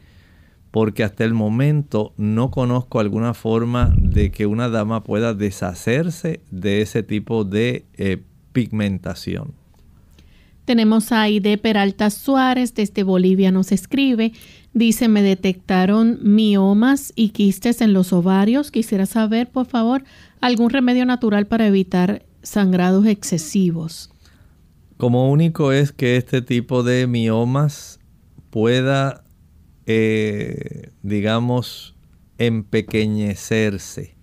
[0.75, 6.83] porque hasta el momento no conozco alguna forma de que una dama pueda deshacerse de
[6.83, 8.21] ese tipo de eh,
[8.53, 9.55] pigmentación.
[10.65, 14.33] Tenemos a Aide Peralta Suárez desde Bolivia, nos escribe.
[14.73, 18.73] Dice, me detectaron miomas y quistes en los ovarios.
[18.73, 20.03] Quisiera saber, por favor,
[20.41, 24.11] algún remedio natural para evitar sangrados excesivos.
[24.97, 28.01] Como único es que este tipo de miomas
[28.51, 29.24] pueda,
[29.87, 31.95] eh, digamos,
[32.39, 34.15] empequeñecerse.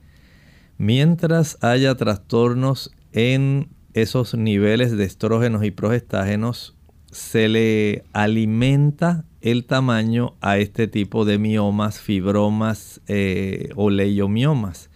[0.78, 6.76] Mientras haya trastornos en esos niveles de estrógenos y progestágenos,
[7.12, 14.89] se le alimenta el tamaño a este tipo de miomas, fibromas eh, o leiomiomas.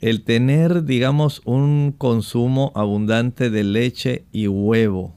[0.00, 5.16] El tener, digamos, un consumo abundante de leche y huevo,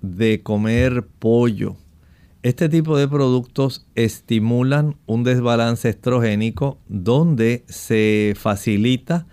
[0.00, 1.76] de comer pollo,
[2.44, 9.26] Este tipo de productos estimulan un desbalance estrogénico donde se facilita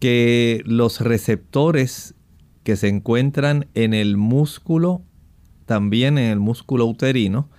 [0.00, 2.14] que los receptores
[2.62, 5.02] que se encuentran en el músculo,
[5.66, 7.50] también en el músculo uterino,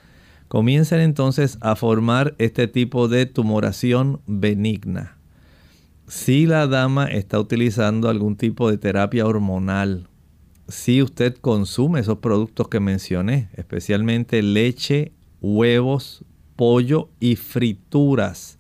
[0.48, 5.20] comiencen entonces a formar este tipo de tumoración benigna.
[6.08, 10.10] Si la dama está utilizando algún tipo de terapia hormonal,
[10.70, 15.12] si usted consume esos productos que mencioné, especialmente leche,
[15.42, 16.24] huevos,
[16.56, 18.58] pollo y frituras,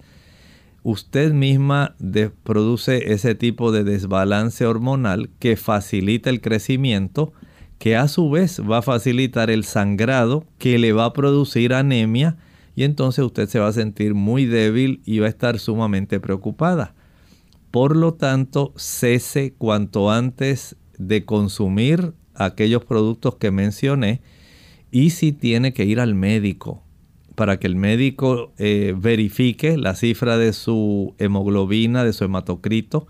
[0.84, 1.96] usted misma
[2.44, 7.34] produce ese tipo de desbalance hormonal que facilita el crecimiento,
[7.78, 12.38] que a su vez va a facilitar el sangrado, que le va a producir anemia
[12.76, 16.94] y entonces usted se va a sentir muy débil y va a estar sumamente preocupada.
[17.72, 24.22] Por lo tanto, cese cuanto antes de consumir aquellos productos que mencioné
[24.92, 26.84] y si tiene que ir al médico
[27.40, 33.08] para que el médico eh, verifique la cifra de su hemoglobina, de su hematocrito,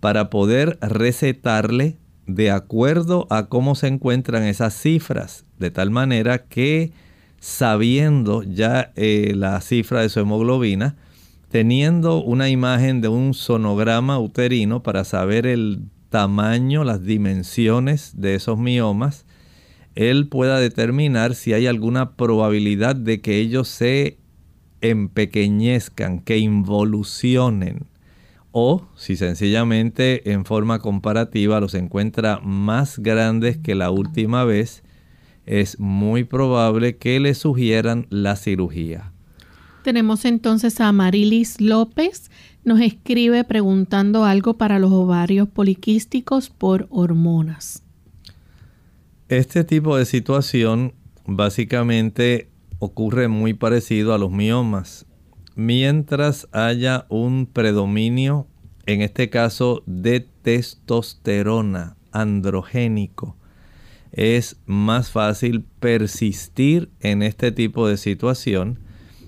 [0.00, 1.96] para poder recetarle
[2.26, 6.90] de acuerdo a cómo se encuentran esas cifras, de tal manera que
[7.38, 10.96] sabiendo ya eh, la cifra de su hemoglobina,
[11.48, 15.82] teniendo una imagen de un sonograma uterino para saber el
[16.12, 19.24] tamaño, las dimensiones de esos miomas,
[19.96, 24.18] él pueda determinar si hay alguna probabilidad de que ellos se
[24.82, 27.86] empequeñezcan, que involucionen,
[28.52, 34.82] o si sencillamente en forma comparativa los encuentra más grandes que la última vez,
[35.46, 39.12] es muy probable que le sugieran la cirugía.
[39.82, 42.30] Tenemos entonces a Marilis López
[42.64, 47.82] nos escribe preguntando algo para los ovarios poliquísticos por hormonas.
[49.28, 50.94] Este tipo de situación
[51.24, 52.48] básicamente
[52.78, 55.06] ocurre muy parecido a los miomas.
[55.54, 58.46] Mientras haya un predominio,
[58.86, 63.36] en este caso de testosterona androgénico,
[64.12, 68.78] es más fácil persistir en este tipo de situación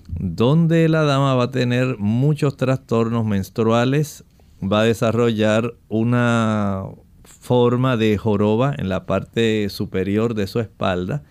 [0.07, 4.23] donde la dama va a tener muchos trastornos menstruales,
[4.61, 6.85] va a desarrollar una
[7.23, 11.23] forma de joroba en la parte superior de su espalda,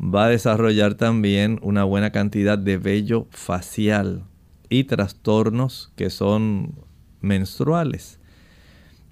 [0.00, 4.24] va a desarrollar también una buena cantidad de vello facial
[4.68, 6.74] y trastornos que son
[7.20, 8.18] menstruales.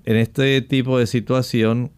[0.04, 1.90] En este tipo de situación,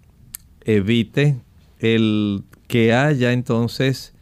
[0.64, 1.40] evite
[1.78, 4.14] el que haya entonces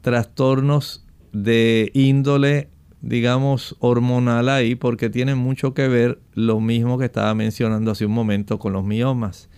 [0.00, 1.05] trastornos
[1.42, 2.70] de índole,
[3.02, 8.12] digamos, hormonal ahí, porque tiene mucho que ver lo mismo que estaba mencionando hace un
[8.12, 9.50] momento con los miomas.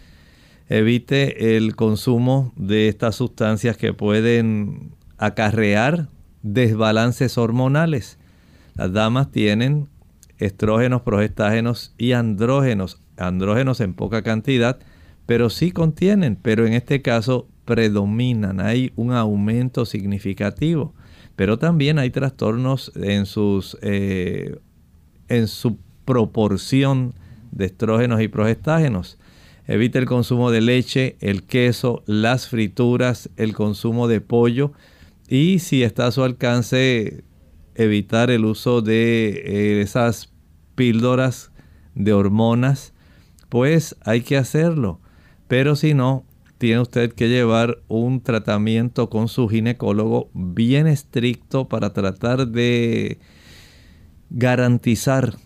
[0.68, 6.08] Evite el consumo de estas sustancias que pueden acarrear
[6.42, 8.18] desbalances hormonales.
[8.74, 9.88] Las damas tienen
[10.38, 13.00] estrógenos, progestágenos y andrógenos.
[13.16, 14.80] Andrógenos en poca cantidad,
[15.26, 18.60] pero sí contienen, pero en este caso predominan.
[18.60, 20.94] Hay un aumento significativo
[21.38, 24.58] pero también hay trastornos en, sus, eh,
[25.28, 27.14] en su proporción
[27.52, 29.18] de estrógenos y progestágenos.
[29.68, 34.72] Evite el consumo de leche, el queso, las frituras, el consumo de pollo
[35.28, 37.22] y si está a su alcance
[37.76, 40.32] evitar el uso de eh, esas
[40.74, 41.52] píldoras
[41.94, 42.94] de hormonas,
[43.48, 44.98] pues hay que hacerlo.
[45.46, 46.24] Pero si no,
[46.58, 53.18] tiene usted que llevar un tratamiento con su ginecólogo bien estricto para tratar de
[54.30, 55.36] garantizar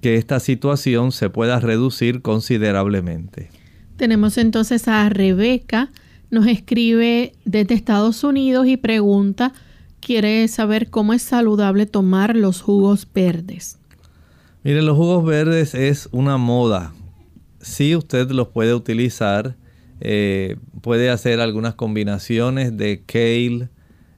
[0.00, 3.50] que esta situación se pueda reducir considerablemente.
[3.96, 5.92] Tenemos entonces a Rebeca,
[6.30, 9.52] nos escribe desde Estados Unidos y pregunta,
[10.00, 13.78] quiere saber cómo es saludable tomar los jugos verdes.
[14.64, 16.92] Miren, los jugos verdes es una moda.
[17.60, 19.56] Sí, usted los puede utilizar
[20.04, 23.68] eh, puede hacer algunas combinaciones de kale,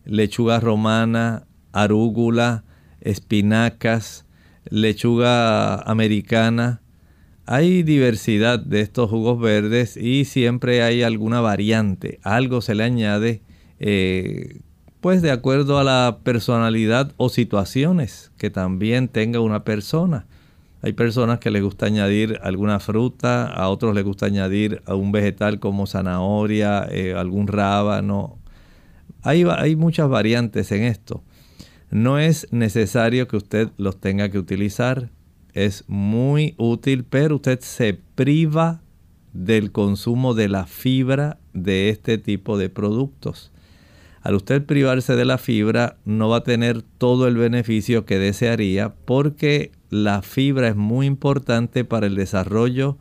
[0.06, 2.64] lechuga romana, arúgula,
[3.02, 4.24] espinacas,
[4.64, 6.80] lechuga americana.
[7.44, 12.18] Hay diversidad de estos jugos verdes y siempre hay alguna variante.
[12.22, 13.42] Algo se le añade
[13.78, 14.60] eh,
[15.02, 20.26] pues de acuerdo a la personalidad o situaciones que también tenga una persona.
[20.84, 25.58] Hay personas que les gusta añadir alguna fruta, a otros les gusta añadir un vegetal
[25.58, 28.36] como zanahoria, eh, algún rábano.
[29.22, 31.24] Hay, hay muchas variantes en esto.
[31.90, 35.08] No es necesario que usted los tenga que utilizar.
[35.54, 38.82] Es muy útil, pero usted se priva
[39.32, 43.53] del consumo de la fibra de este tipo de productos.
[44.24, 48.94] Al usted privarse de la fibra no va a tener todo el beneficio que desearía
[49.04, 52.96] porque la fibra es muy importante para el desarrollo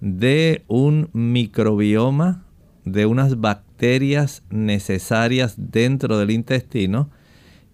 [0.00, 2.44] de un microbioma,
[2.84, 7.10] de unas bacterias necesarias dentro del intestino,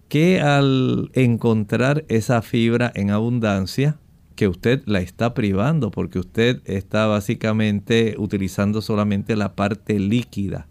[0.09, 3.99] que al encontrar esa fibra en abundancia,
[4.35, 10.67] que usted la está privando porque usted está básicamente utilizando solamente la parte líquida.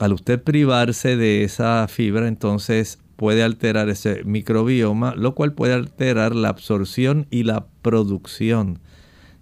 [0.00, 6.34] Al usted privarse de esa fibra, entonces puede alterar ese microbioma, lo cual puede alterar
[6.34, 8.80] la absorción y la producción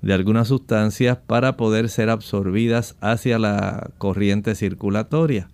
[0.02, 5.48] de algunas sustancias para poder ser absorbidas hacia la corriente circulatoria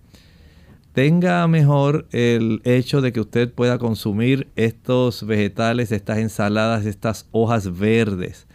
[0.95, 7.77] tenga mejor el hecho de que usted pueda consumir estos vegetales, estas ensaladas, estas hojas
[7.77, 8.47] verdes.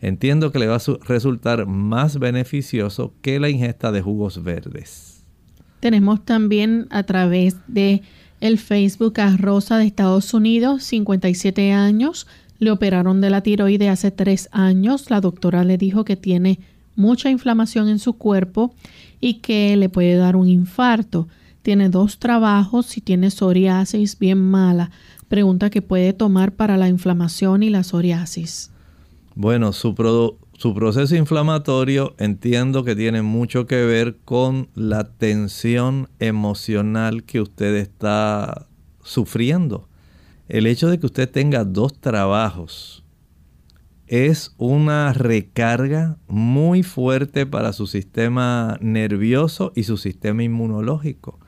[0.00, 5.19] Entiendo que le va a resultar más beneficioso que la ingesta de jugos verdes.
[5.80, 8.02] Tenemos también a través de
[8.40, 12.26] el Facebook a Rosa de Estados Unidos, 57 años.
[12.58, 15.10] Le operaron de la tiroide hace tres años.
[15.10, 16.60] La doctora le dijo que tiene
[16.96, 18.74] mucha inflamación en su cuerpo
[19.20, 21.28] y que le puede dar un infarto
[21.62, 24.90] tiene dos trabajos y tiene psoriasis bien mala.
[25.28, 28.70] Pregunta que puede tomar para la inflamación y la psoriasis.
[29.34, 29.94] Bueno, su,
[30.60, 37.76] su proceso inflamatorio entiendo que tiene mucho que ver con la tensión emocional que usted
[37.76, 38.66] está
[39.02, 39.88] sufriendo.
[40.50, 43.02] El hecho de que usted tenga dos trabajos
[44.06, 51.38] es una recarga muy fuerte para su sistema nervioso y su sistema inmunológico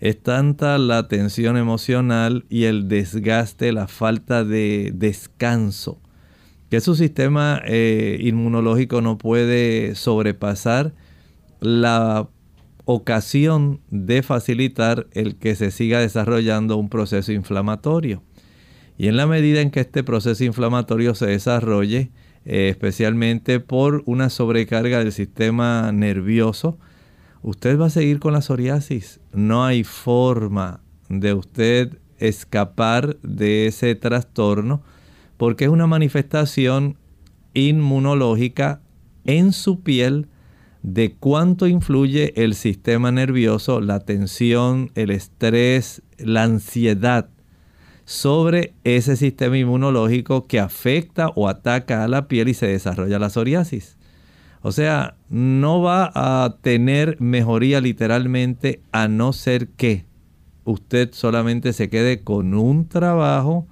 [0.00, 6.00] es tanta la tensión emocional y el desgaste, la falta de descanso,
[6.70, 10.94] que su sistema eh, inmunológico no puede sobrepasar
[11.60, 12.28] la
[12.84, 18.22] ocasión de facilitar el que se siga desarrollando un proceso inflamatorio.
[18.98, 22.10] Y en la medida en que este proceso inflamatorio se desarrolle,
[22.44, 26.78] eh, especialmente por una sobrecarga del sistema nervioso,
[27.42, 29.20] usted va a seguir con la psoriasis.
[29.32, 34.82] No hay forma de usted escapar de ese trastorno
[35.36, 36.96] porque es una manifestación
[37.54, 38.80] inmunológica
[39.24, 40.28] en su piel
[40.82, 47.28] de cuánto influye el sistema nervioso, la tensión, el estrés, la ansiedad
[48.04, 53.30] sobre ese sistema inmunológico que afecta o ataca a la piel y se desarrolla la
[53.30, 53.96] psoriasis.
[54.62, 60.04] O sea, no va a tener mejoría literalmente a no ser que
[60.64, 63.66] usted solamente se quede con un trabajo,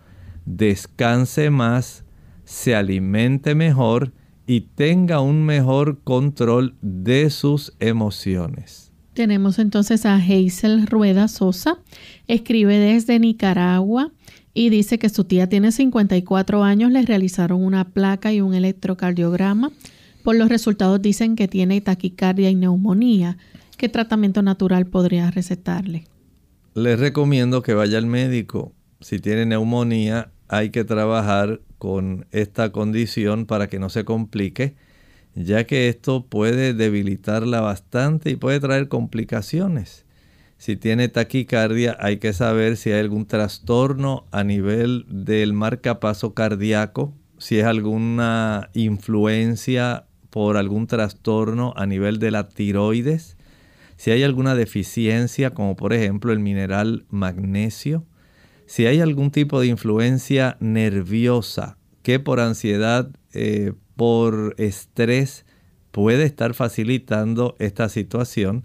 [0.45, 2.05] descanse más,
[2.45, 4.13] se alimente mejor
[4.47, 8.93] y tenga un mejor control de sus emociones.
[9.15, 11.79] Tenemos entonces a Hazel Rueda Sosa,
[12.27, 14.13] escribe desde Nicaragua
[14.53, 19.71] y dice que su tía tiene 54 años, le realizaron una placa y un electrocardiograma
[20.25, 23.37] por los resultados dicen que tiene taquicardia y neumonía.
[23.77, 26.07] ¿Qué tratamiento natural podría recetarle?
[26.75, 28.73] Les recomiendo que vaya al médico.
[29.01, 34.75] Si tiene neumonía, hay que trabajar con esta condición para que no se complique,
[35.35, 40.05] ya que esto puede debilitarla bastante y puede traer complicaciones.
[40.57, 47.13] Si tiene taquicardia, hay que saber si hay algún trastorno a nivel del marcapaso cardíaco,
[47.39, 53.37] si es alguna influencia por algún trastorno a nivel de la tiroides,
[53.97, 58.05] si hay alguna deficiencia como por ejemplo el mineral magnesio,
[58.67, 65.45] si hay algún tipo de influencia nerviosa que por ansiedad, eh, por estrés
[65.91, 68.65] puede estar facilitando esta situación,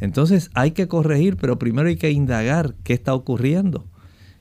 [0.00, 3.86] entonces hay que corregir, pero primero hay que indagar qué está ocurriendo.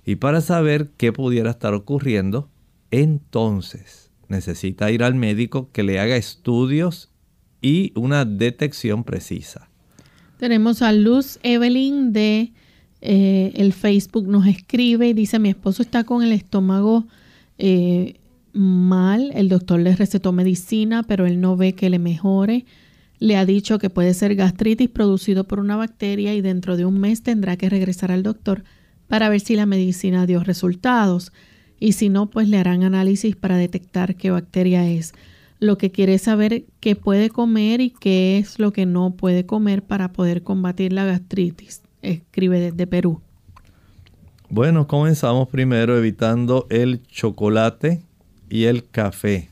[0.05, 2.49] Y para saber qué pudiera estar ocurriendo,
[2.91, 7.11] entonces necesita ir al médico que le haga estudios
[7.61, 9.69] y una detección precisa.
[10.37, 12.53] Tenemos a Luz Evelyn de
[13.01, 17.05] eh, el Facebook, nos escribe y dice, mi esposo está con el estómago
[17.57, 18.15] eh,
[18.53, 22.65] mal, el doctor le recetó medicina, pero él no ve que le mejore.
[23.19, 26.99] Le ha dicho que puede ser gastritis producido por una bacteria y dentro de un
[26.99, 28.63] mes tendrá que regresar al doctor
[29.07, 31.33] para ver si la medicina dio resultados
[31.79, 35.13] y si no, pues le harán análisis para detectar qué bacteria es.
[35.59, 39.83] Lo que quiere saber qué puede comer y qué es lo que no puede comer
[39.83, 41.81] para poder combatir la gastritis.
[42.01, 43.21] Escribe desde Perú.
[44.49, 48.01] Bueno, comenzamos primero evitando el chocolate
[48.49, 49.49] y el café.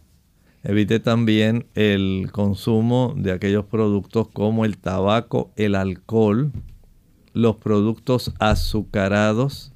[0.64, 6.52] Evite también el consumo de aquellos productos como el tabaco, el alcohol,
[7.34, 9.72] los productos azucarados,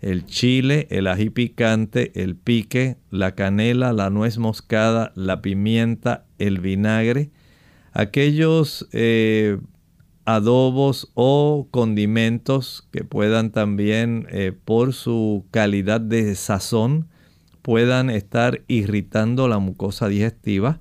[0.00, 6.60] el chile, el ají picante, el pique, la canela, la nuez moscada, la pimienta, el
[6.60, 7.30] vinagre,
[7.92, 9.58] aquellos eh,
[10.26, 17.08] adobos o condimentos que puedan también, eh, por su calidad de sazón,
[17.62, 20.80] puedan estar irritando la mucosa digestiva.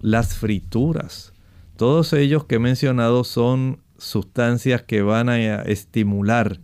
[0.00, 1.32] Las frituras.
[1.76, 6.60] Todos ellos que he mencionado son sustancias que van a estimular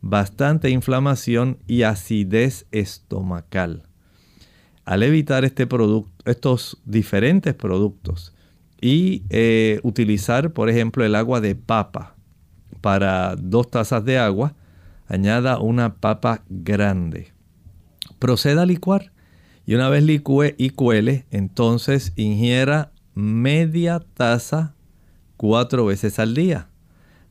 [0.00, 3.82] bastante inflamación y acidez estomacal.
[4.84, 8.32] Al evitar este producto, estos diferentes productos
[8.80, 12.14] y eh, utilizar, por ejemplo, el agua de papa
[12.80, 14.54] para dos tazas de agua,
[15.06, 17.32] añada una papa grande.
[18.18, 19.12] Proceda a licuar
[19.66, 24.74] y una vez licúe y cuele, entonces ingiera media taza
[25.36, 26.68] cuatro veces al día.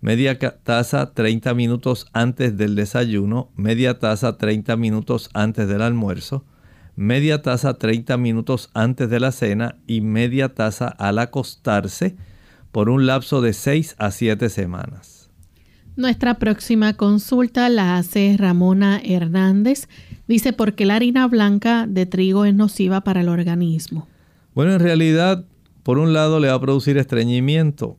[0.01, 6.45] Media taza 30 minutos antes del desayuno, media taza 30 minutos antes del almuerzo,
[6.97, 12.17] media taza 30 minutos antes de la cena y media taza al acostarse
[12.71, 15.29] por un lapso de 6 a 7 semanas.
[15.95, 19.87] Nuestra próxima consulta la hace Ramona Hernández.
[20.27, 24.07] Dice, ¿por qué la harina blanca de trigo es nociva para el organismo?
[24.55, 25.45] Bueno, en realidad,
[25.83, 27.97] por un lado le va a producir estreñimiento.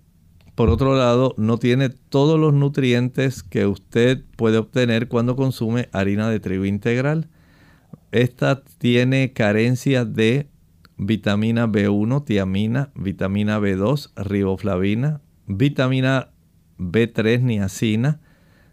[0.56, 6.28] Por otro lado, no tiene todos los nutrientes que usted puede obtener cuando consume harina
[6.28, 7.28] de trigo integral.
[8.10, 10.48] Esta tiene carencia de
[10.96, 16.30] vitamina B1, tiamina, vitamina B2, riboflavina, vitamina
[16.78, 18.20] B3, niacina.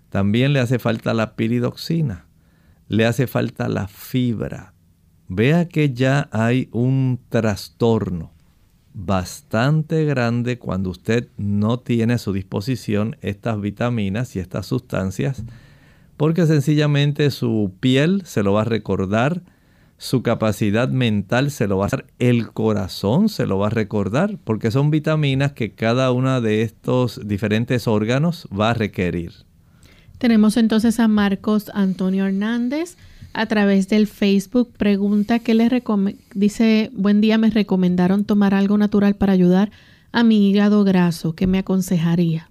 [0.09, 2.27] También le hace falta la piridoxina.
[2.87, 4.73] Le hace falta la fibra.
[5.27, 8.31] Vea que ya hay un trastorno
[8.93, 15.43] bastante grande cuando usted no tiene a su disposición estas vitaminas y estas sustancias
[16.17, 19.41] porque sencillamente su piel se lo va a recordar,
[19.97, 24.37] su capacidad mental se lo va a hacer, el corazón se lo va a recordar,
[24.43, 29.31] porque son vitaminas que cada uno de estos diferentes órganos va a requerir.
[30.17, 32.97] Tenemos entonces a Marcos Antonio Hernández
[33.33, 34.71] a través del Facebook.
[34.77, 35.69] Pregunta que le
[36.33, 39.71] dice, buen día, me recomendaron tomar algo natural para ayudar
[40.11, 41.35] a mi hígado graso.
[41.35, 42.49] ¿Qué me aconsejaría?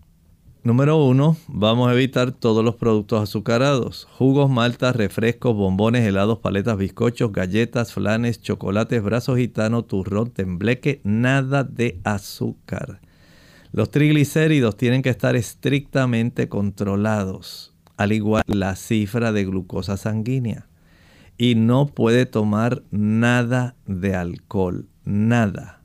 [0.64, 4.08] Número uno, vamos a evitar todos los productos azucarados.
[4.16, 11.64] Jugos, maltas, refrescos, bombones, helados, paletas, bizcochos, galletas, flanes, chocolates, brazos gitano, turrón, tembleque, nada
[11.64, 13.02] de azúcar.
[13.72, 20.66] Los triglicéridos tienen que estar estrictamente controlados, al igual la cifra de glucosa sanguínea.
[21.36, 25.82] Y no puede tomar nada de alcohol, nada.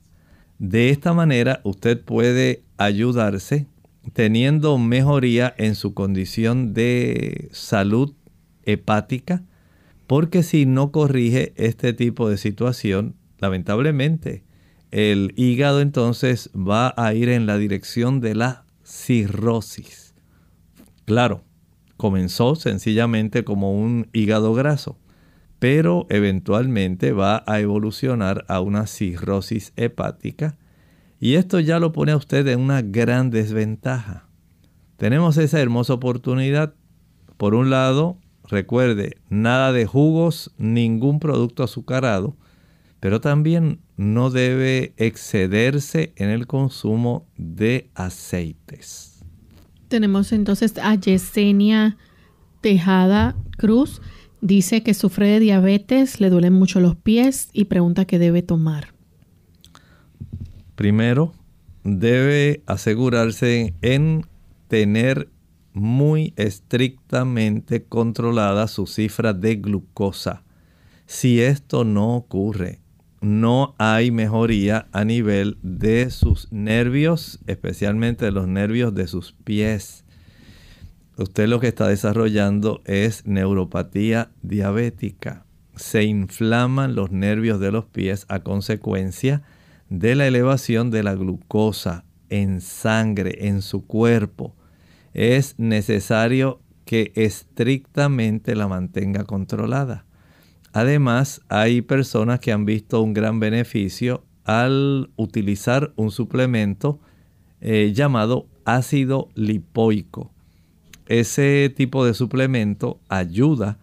[0.58, 3.68] De esta manera usted puede ayudarse
[4.14, 8.14] teniendo mejoría en su condición de salud
[8.64, 9.44] hepática,
[10.08, 14.44] porque si no corrige este tipo de situación, lamentablemente,
[14.92, 20.16] el hígado entonces va a ir en la dirección de la cirrosis.
[21.06, 21.44] Claro,
[21.98, 24.98] comenzó sencillamente como un hígado graso,
[25.60, 30.58] pero eventualmente va a evolucionar a una cirrosis hepática
[31.20, 34.28] y esto ya lo pone a usted en una gran desventaja.
[34.98, 36.74] Tenemos esa hermosa oportunidad.
[37.38, 38.18] Por un lado,
[38.48, 42.36] recuerde, nada de jugos, ningún producto azucarado,
[43.00, 49.24] pero también no debe excederse en el consumo de aceites.
[49.88, 51.98] Tenemos entonces a Yesenia
[52.62, 54.02] Tejada Cruz.
[54.42, 58.99] Dice que sufre de diabetes, le duelen mucho los pies y pregunta qué debe tomar.
[60.80, 61.34] Primero,
[61.84, 64.26] debe asegurarse en
[64.70, 65.28] tener
[65.74, 70.44] muy estrictamente controlada su cifra de glucosa.
[71.06, 72.80] Si esto no ocurre,
[73.20, 80.06] no hay mejoría a nivel de sus nervios, especialmente los nervios de sus pies.
[81.18, 85.46] Usted lo que está desarrollando es neuropatía diabética.
[85.76, 89.59] Se inflaman los nervios de los pies a consecuencia de
[89.90, 94.56] la elevación de la glucosa en sangre, en su cuerpo,
[95.14, 100.06] es necesario que estrictamente la mantenga controlada.
[100.74, 107.00] Además, hay personas que han visto un gran beneficio al utilizar un suplemento
[107.62, 110.32] eh, llamado ácido lipoico.
[111.08, 113.80] Ese tipo de suplemento ayuda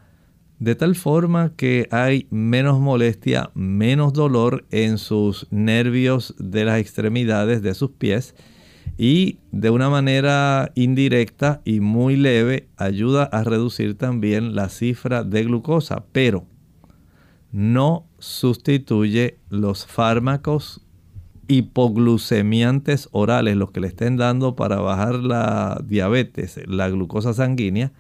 [0.59, 7.62] de tal forma que hay menos molestia, menos dolor en sus nervios de las extremidades
[7.62, 8.34] de sus pies
[8.96, 15.44] y de una manera indirecta y muy leve ayuda a reducir también la cifra de
[15.44, 16.46] glucosa, pero
[17.52, 20.80] no sustituye los fármacos
[21.48, 27.92] hipoglucemiantes orales, los que le estén dando para bajar la diabetes, la glucosa sanguínea,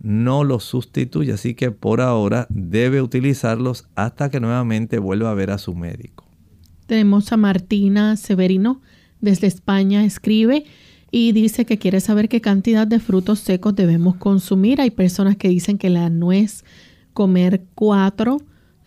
[0.00, 1.32] no los sustituye.
[1.32, 6.24] Así que por ahora debe utilizarlos hasta que nuevamente vuelva a ver a su médico.
[6.86, 8.80] Tenemos a Martina Severino
[9.20, 10.64] desde España, escribe
[11.10, 14.80] y dice que quiere saber qué cantidad de frutos secos debemos consumir.
[14.80, 16.64] Hay personas que dicen que la nuez
[17.12, 18.38] comer cuatro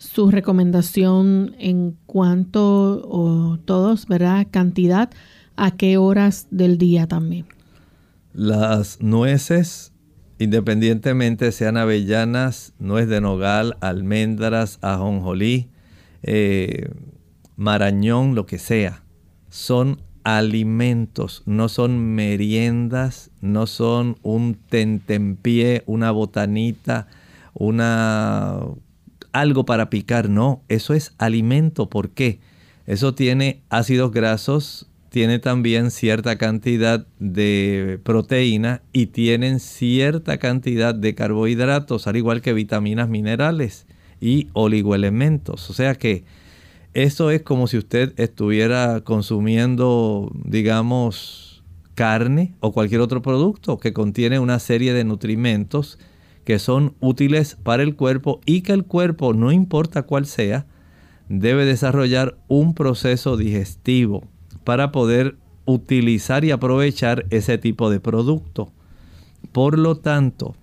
[0.02, 4.48] su recomendación en cuanto, o todos, ¿verdad?
[4.50, 5.10] Cantidad,
[5.54, 7.46] a qué horas del día también.
[8.32, 9.91] Las nueces,
[10.42, 15.68] independientemente sean avellanas, nuez de nogal, almendras, ajonjolí,
[16.22, 16.90] eh,
[17.56, 19.02] marañón, lo que sea,
[19.48, 27.08] son alimentos, no son meriendas, no son un tentempié, una botanita,
[27.54, 28.58] una
[29.32, 31.88] algo para picar, no, eso es alimento.
[31.88, 32.40] ¿Por qué?
[32.86, 41.14] Eso tiene ácidos grasos, tiene también cierta cantidad de proteína y tienen cierta cantidad de
[41.14, 43.86] carbohidratos, al igual que vitaminas minerales
[44.22, 45.68] y oligoelementos.
[45.68, 46.24] O sea que
[46.94, 51.62] eso es como si usted estuviera consumiendo, digamos,
[51.94, 55.98] carne o cualquier otro producto que contiene una serie de nutrimentos
[56.46, 60.64] que son útiles para el cuerpo y que el cuerpo, no importa cuál sea,
[61.28, 64.31] debe desarrollar un proceso digestivo
[64.64, 68.72] para poder utilizar y aprovechar ese tipo de producto.
[69.52, 70.56] Por lo tanto,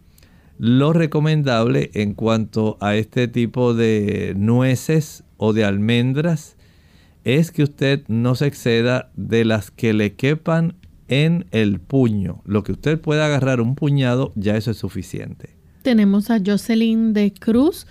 [0.58, 6.58] lo recomendable en cuanto a este tipo de nueces o de almendras
[7.24, 10.76] es que usted no se exceda de las que le quepan
[11.08, 12.42] en el puño.
[12.46, 15.56] Lo que usted pueda agarrar un puñado, ya eso es suficiente.
[15.82, 17.88] Tenemos a Jocelyn de Cruz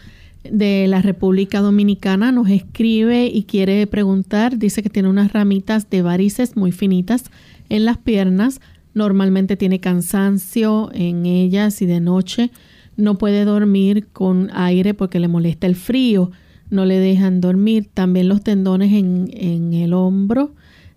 [0.51, 2.33] de la República Dominicana.
[2.33, 4.59] Nos escribe y quiere preguntar.
[4.59, 7.25] Dice que tiene unas ramitas de varices muy finitas
[7.69, 8.61] en las piernas.
[8.95, 12.51] Normalmente tiene cansancio en ellas y de noche
[12.97, 16.31] no puede dormir con aire porque le molesta el frío.
[16.71, 17.89] No le dejan dormir.
[17.95, 20.55] También los tendones en, en el hombro.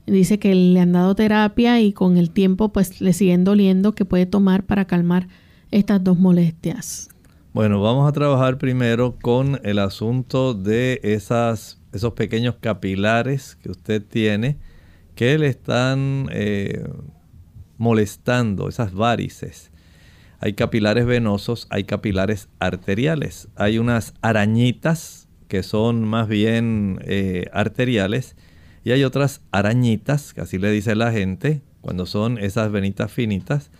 [0.08, 4.04] Dice que le han dado terapia y con el tiempo pues le siguen doliendo que
[4.04, 5.28] puede tomar para calmar
[5.72, 7.11] estas dos molestias?
[7.54, 14.02] Bueno, vamos a trabajar primero con el asunto de esas, esos pequeños capilares que usted
[14.02, 14.58] tiene
[15.16, 16.88] que le están eh,
[17.78, 19.70] molestando, esas varices.
[20.40, 23.50] Hay capilares venosos, hay capilares arteriales.
[23.58, 28.38] Hay unas arañitas que son más bien eh, arteriales
[28.86, 33.72] y hay otras arañitas, que así le dice la gente, cuando son esas venitas finitas,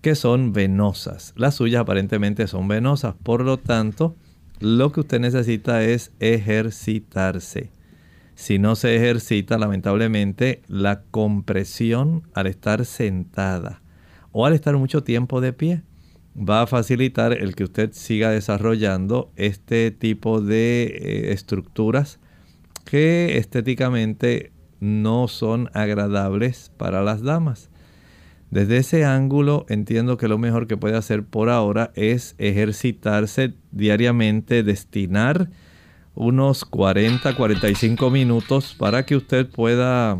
[0.00, 1.32] que son venosas.
[1.36, 4.16] Las suyas aparentemente son venosas, por lo tanto,
[4.60, 7.70] lo que usted necesita es ejercitarse.
[8.34, 13.82] Si no se ejercita, lamentablemente, la compresión al estar sentada
[14.32, 15.82] o al estar mucho tiempo de pie
[16.36, 22.18] va a facilitar el que usted siga desarrollando este tipo de eh, estructuras
[22.84, 27.69] que estéticamente no son agradables para las damas.
[28.50, 34.64] Desde ese ángulo entiendo que lo mejor que puede hacer por ahora es ejercitarse diariamente,
[34.64, 35.50] destinar
[36.16, 40.18] unos 40-45 minutos para que usted pueda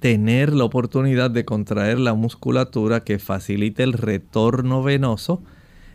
[0.00, 5.42] tener la oportunidad de contraer la musculatura que facilite el retorno venoso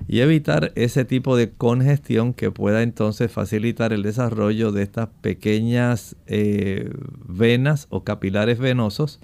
[0.07, 6.15] y evitar ese tipo de congestión que pueda entonces facilitar el desarrollo de estas pequeñas
[6.25, 6.89] eh,
[7.27, 9.19] venas o capilares venosos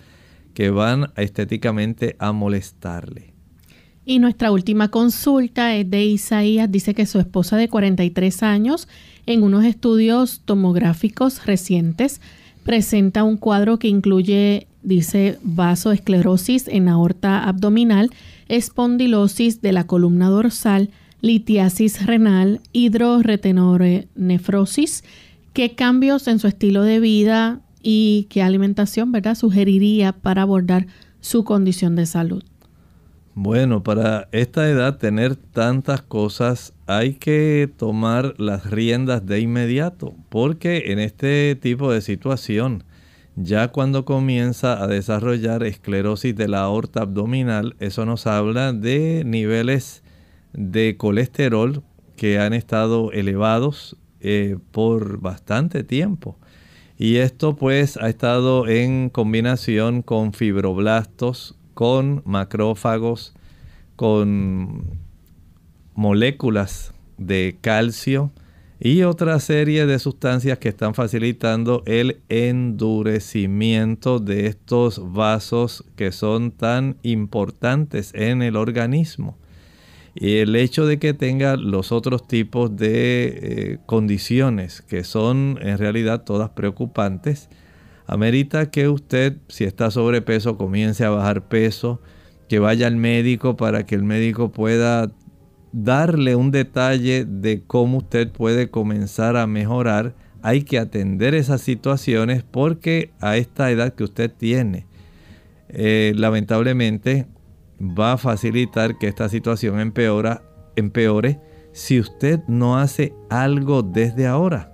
[0.56, 3.36] que van estéticamente a molestarle.
[4.06, 6.72] Y nuestra última consulta es de Isaías.
[6.72, 8.88] Dice que su esposa de 43 años,
[9.26, 12.22] en unos estudios tomográficos recientes,
[12.64, 18.12] presenta un cuadro que incluye, dice, vasoesclerosis en aorta abdominal,
[18.48, 20.92] espondilosis de la columna dorsal,
[21.22, 25.04] litiasis renal, hidroretenonefrosis.
[25.54, 30.88] ¿Qué cambios en su estilo de vida y qué alimentación, ¿verdad?, sugeriría para abordar
[31.22, 32.44] su condición de salud.
[33.36, 40.86] Bueno, para esta edad tener tantas cosas hay que tomar las riendas de inmediato, porque
[40.88, 42.84] en este tipo de situación,
[43.36, 50.02] ya cuando comienza a desarrollar esclerosis de la aorta abdominal, eso nos habla de niveles
[50.54, 51.84] de colesterol
[52.16, 56.40] que han estado elevados eh, por bastante tiempo
[56.98, 63.34] Y esto pues ha estado en combinación con fibroblastos, con macrófagos,
[63.96, 65.00] con
[65.94, 68.32] moléculas de calcio
[68.80, 76.52] y otra serie de sustancias que están facilitando el endurecimiento de estos vasos que son
[76.52, 79.38] tan importantes en el organismo.
[80.18, 85.78] Y el hecho de que tenga los otros tipos de eh, condiciones que son en
[85.78, 87.50] realidad todas preocupantes,
[88.08, 92.02] amerita que usted, si está sobrepeso, comience a bajar peso,
[92.48, 95.12] que vaya al médico para que el médico pueda
[95.74, 100.16] darle un detalle de cómo usted puede comenzar a mejorar.
[100.42, 104.86] Hay que atender esas situaciones porque a esta edad que usted tiene,
[105.68, 107.28] eh, lamentablemente
[107.98, 110.42] va a facilitar que esta situación empeora,
[110.76, 111.40] empeore
[111.72, 114.72] si usted no hace algo desde ahora.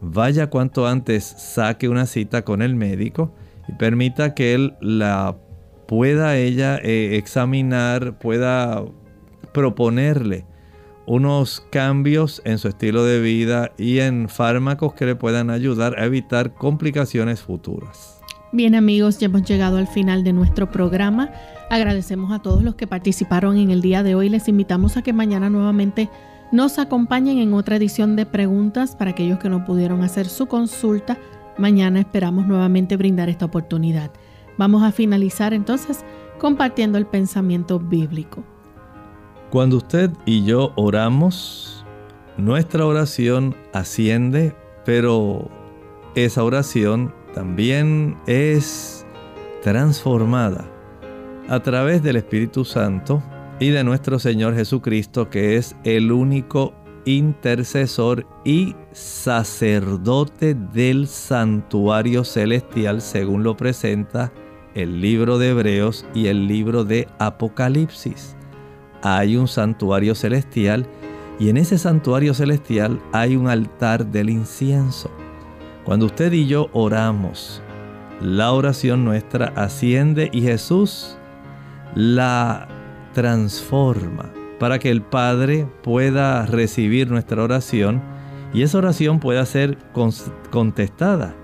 [0.00, 3.34] Vaya cuanto antes, saque una cita con el médico
[3.68, 5.36] y permita que él la
[5.86, 8.84] pueda ella eh, examinar, pueda
[9.52, 10.46] proponerle
[11.06, 16.04] unos cambios en su estilo de vida y en fármacos que le puedan ayudar a
[16.04, 18.20] evitar complicaciones futuras.
[18.52, 21.30] Bien amigos, ya hemos llegado al final de nuestro programa.
[21.70, 24.28] Agradecemos a todos los que participaron en el día de hoy.
[24.28, 26.10] Les invitamos a que mañana nuevamente
[26.50, 31.16] nos acompañen en otra edición de preguntas para aquellos que no pudieron hacer su consulta.
[31.58, 34.10] Mañana esperamos nuevamente brindar esta oportunidad.
[34.58, 36.04] Vamos a finalizar entonces
[36.40, 38.42] compartiendo el pensamiento bíblico.
[39.50, 41.86] Cuando usted y yo oramos,
[42.36, 45.48] nuestra oración asciende, pero
[46.16, 49.06] esa oración también es
[49.62, 50.64] transformada
[51.50, 53.22] a través del Espíritu Santo
[53.58, 56.72] y de nuestro Señor Jesucristo, que es el único
[57.04, 64.32] intercesor y sacerdote del santuario celestial, según lo presenta
[64.74, 68.36] el libro de Hebreos y el libro de Apocalipsis
[69.02, 70.86] hay un santuario celestial
[71.38, 75.10] y en ese santuario celestial hay un altar del incienso.
[75.84, 77.62] Cuando usted y yo oramos,
[78.20, 81.16] la oración nuestra asciende y Jesús
[81.94, 82.68] la
[83.12, 88.02] transforma para que el Padre pueda recibir nuestra oración
[88.52, 89.78] y esa oración pueda ser
[90.50, 91.34] contestada.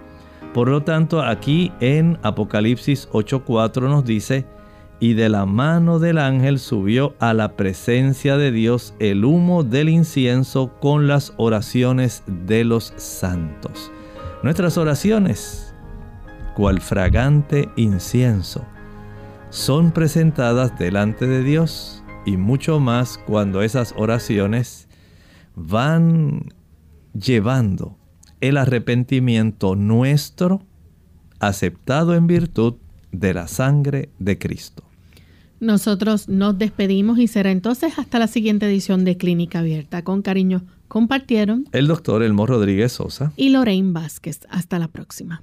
[0.53, 4.47] Por lo tanto, aquí en Apocalipsis 8:4 nos dice,
[4.99, 9.91] y de la mano del ángel subió a la presencia de Dios el humo del
[9.91, 13.93] incienso con las oraciones de los santos.
[14.43, 15.75] Nuestras oraciones,
[16.55, 18.65] cual fragante incienso,
[19.57, 24.87] son presentadas delante de Dios y mucho más cuando esas oraciones
[25.55, 26.43] van
[27.15, 27.97] llevando
[28.43, 30.61] el arrepentimiento nuestro
[31.41, 32.75] aceptado en virtud
[33.13, 34.85] de la sangre de Cristo.
[35.59, 40.05] Nosotros nos despedimos y será entonces hasta la siguiente edición de Clínica Abierta.
[40.05, 44.41] Con cariño compartieron el doctor Elmo Rodríguez Sosa y Lorraine Vázquez.
[44.51, 45.43] Hasta la próxima.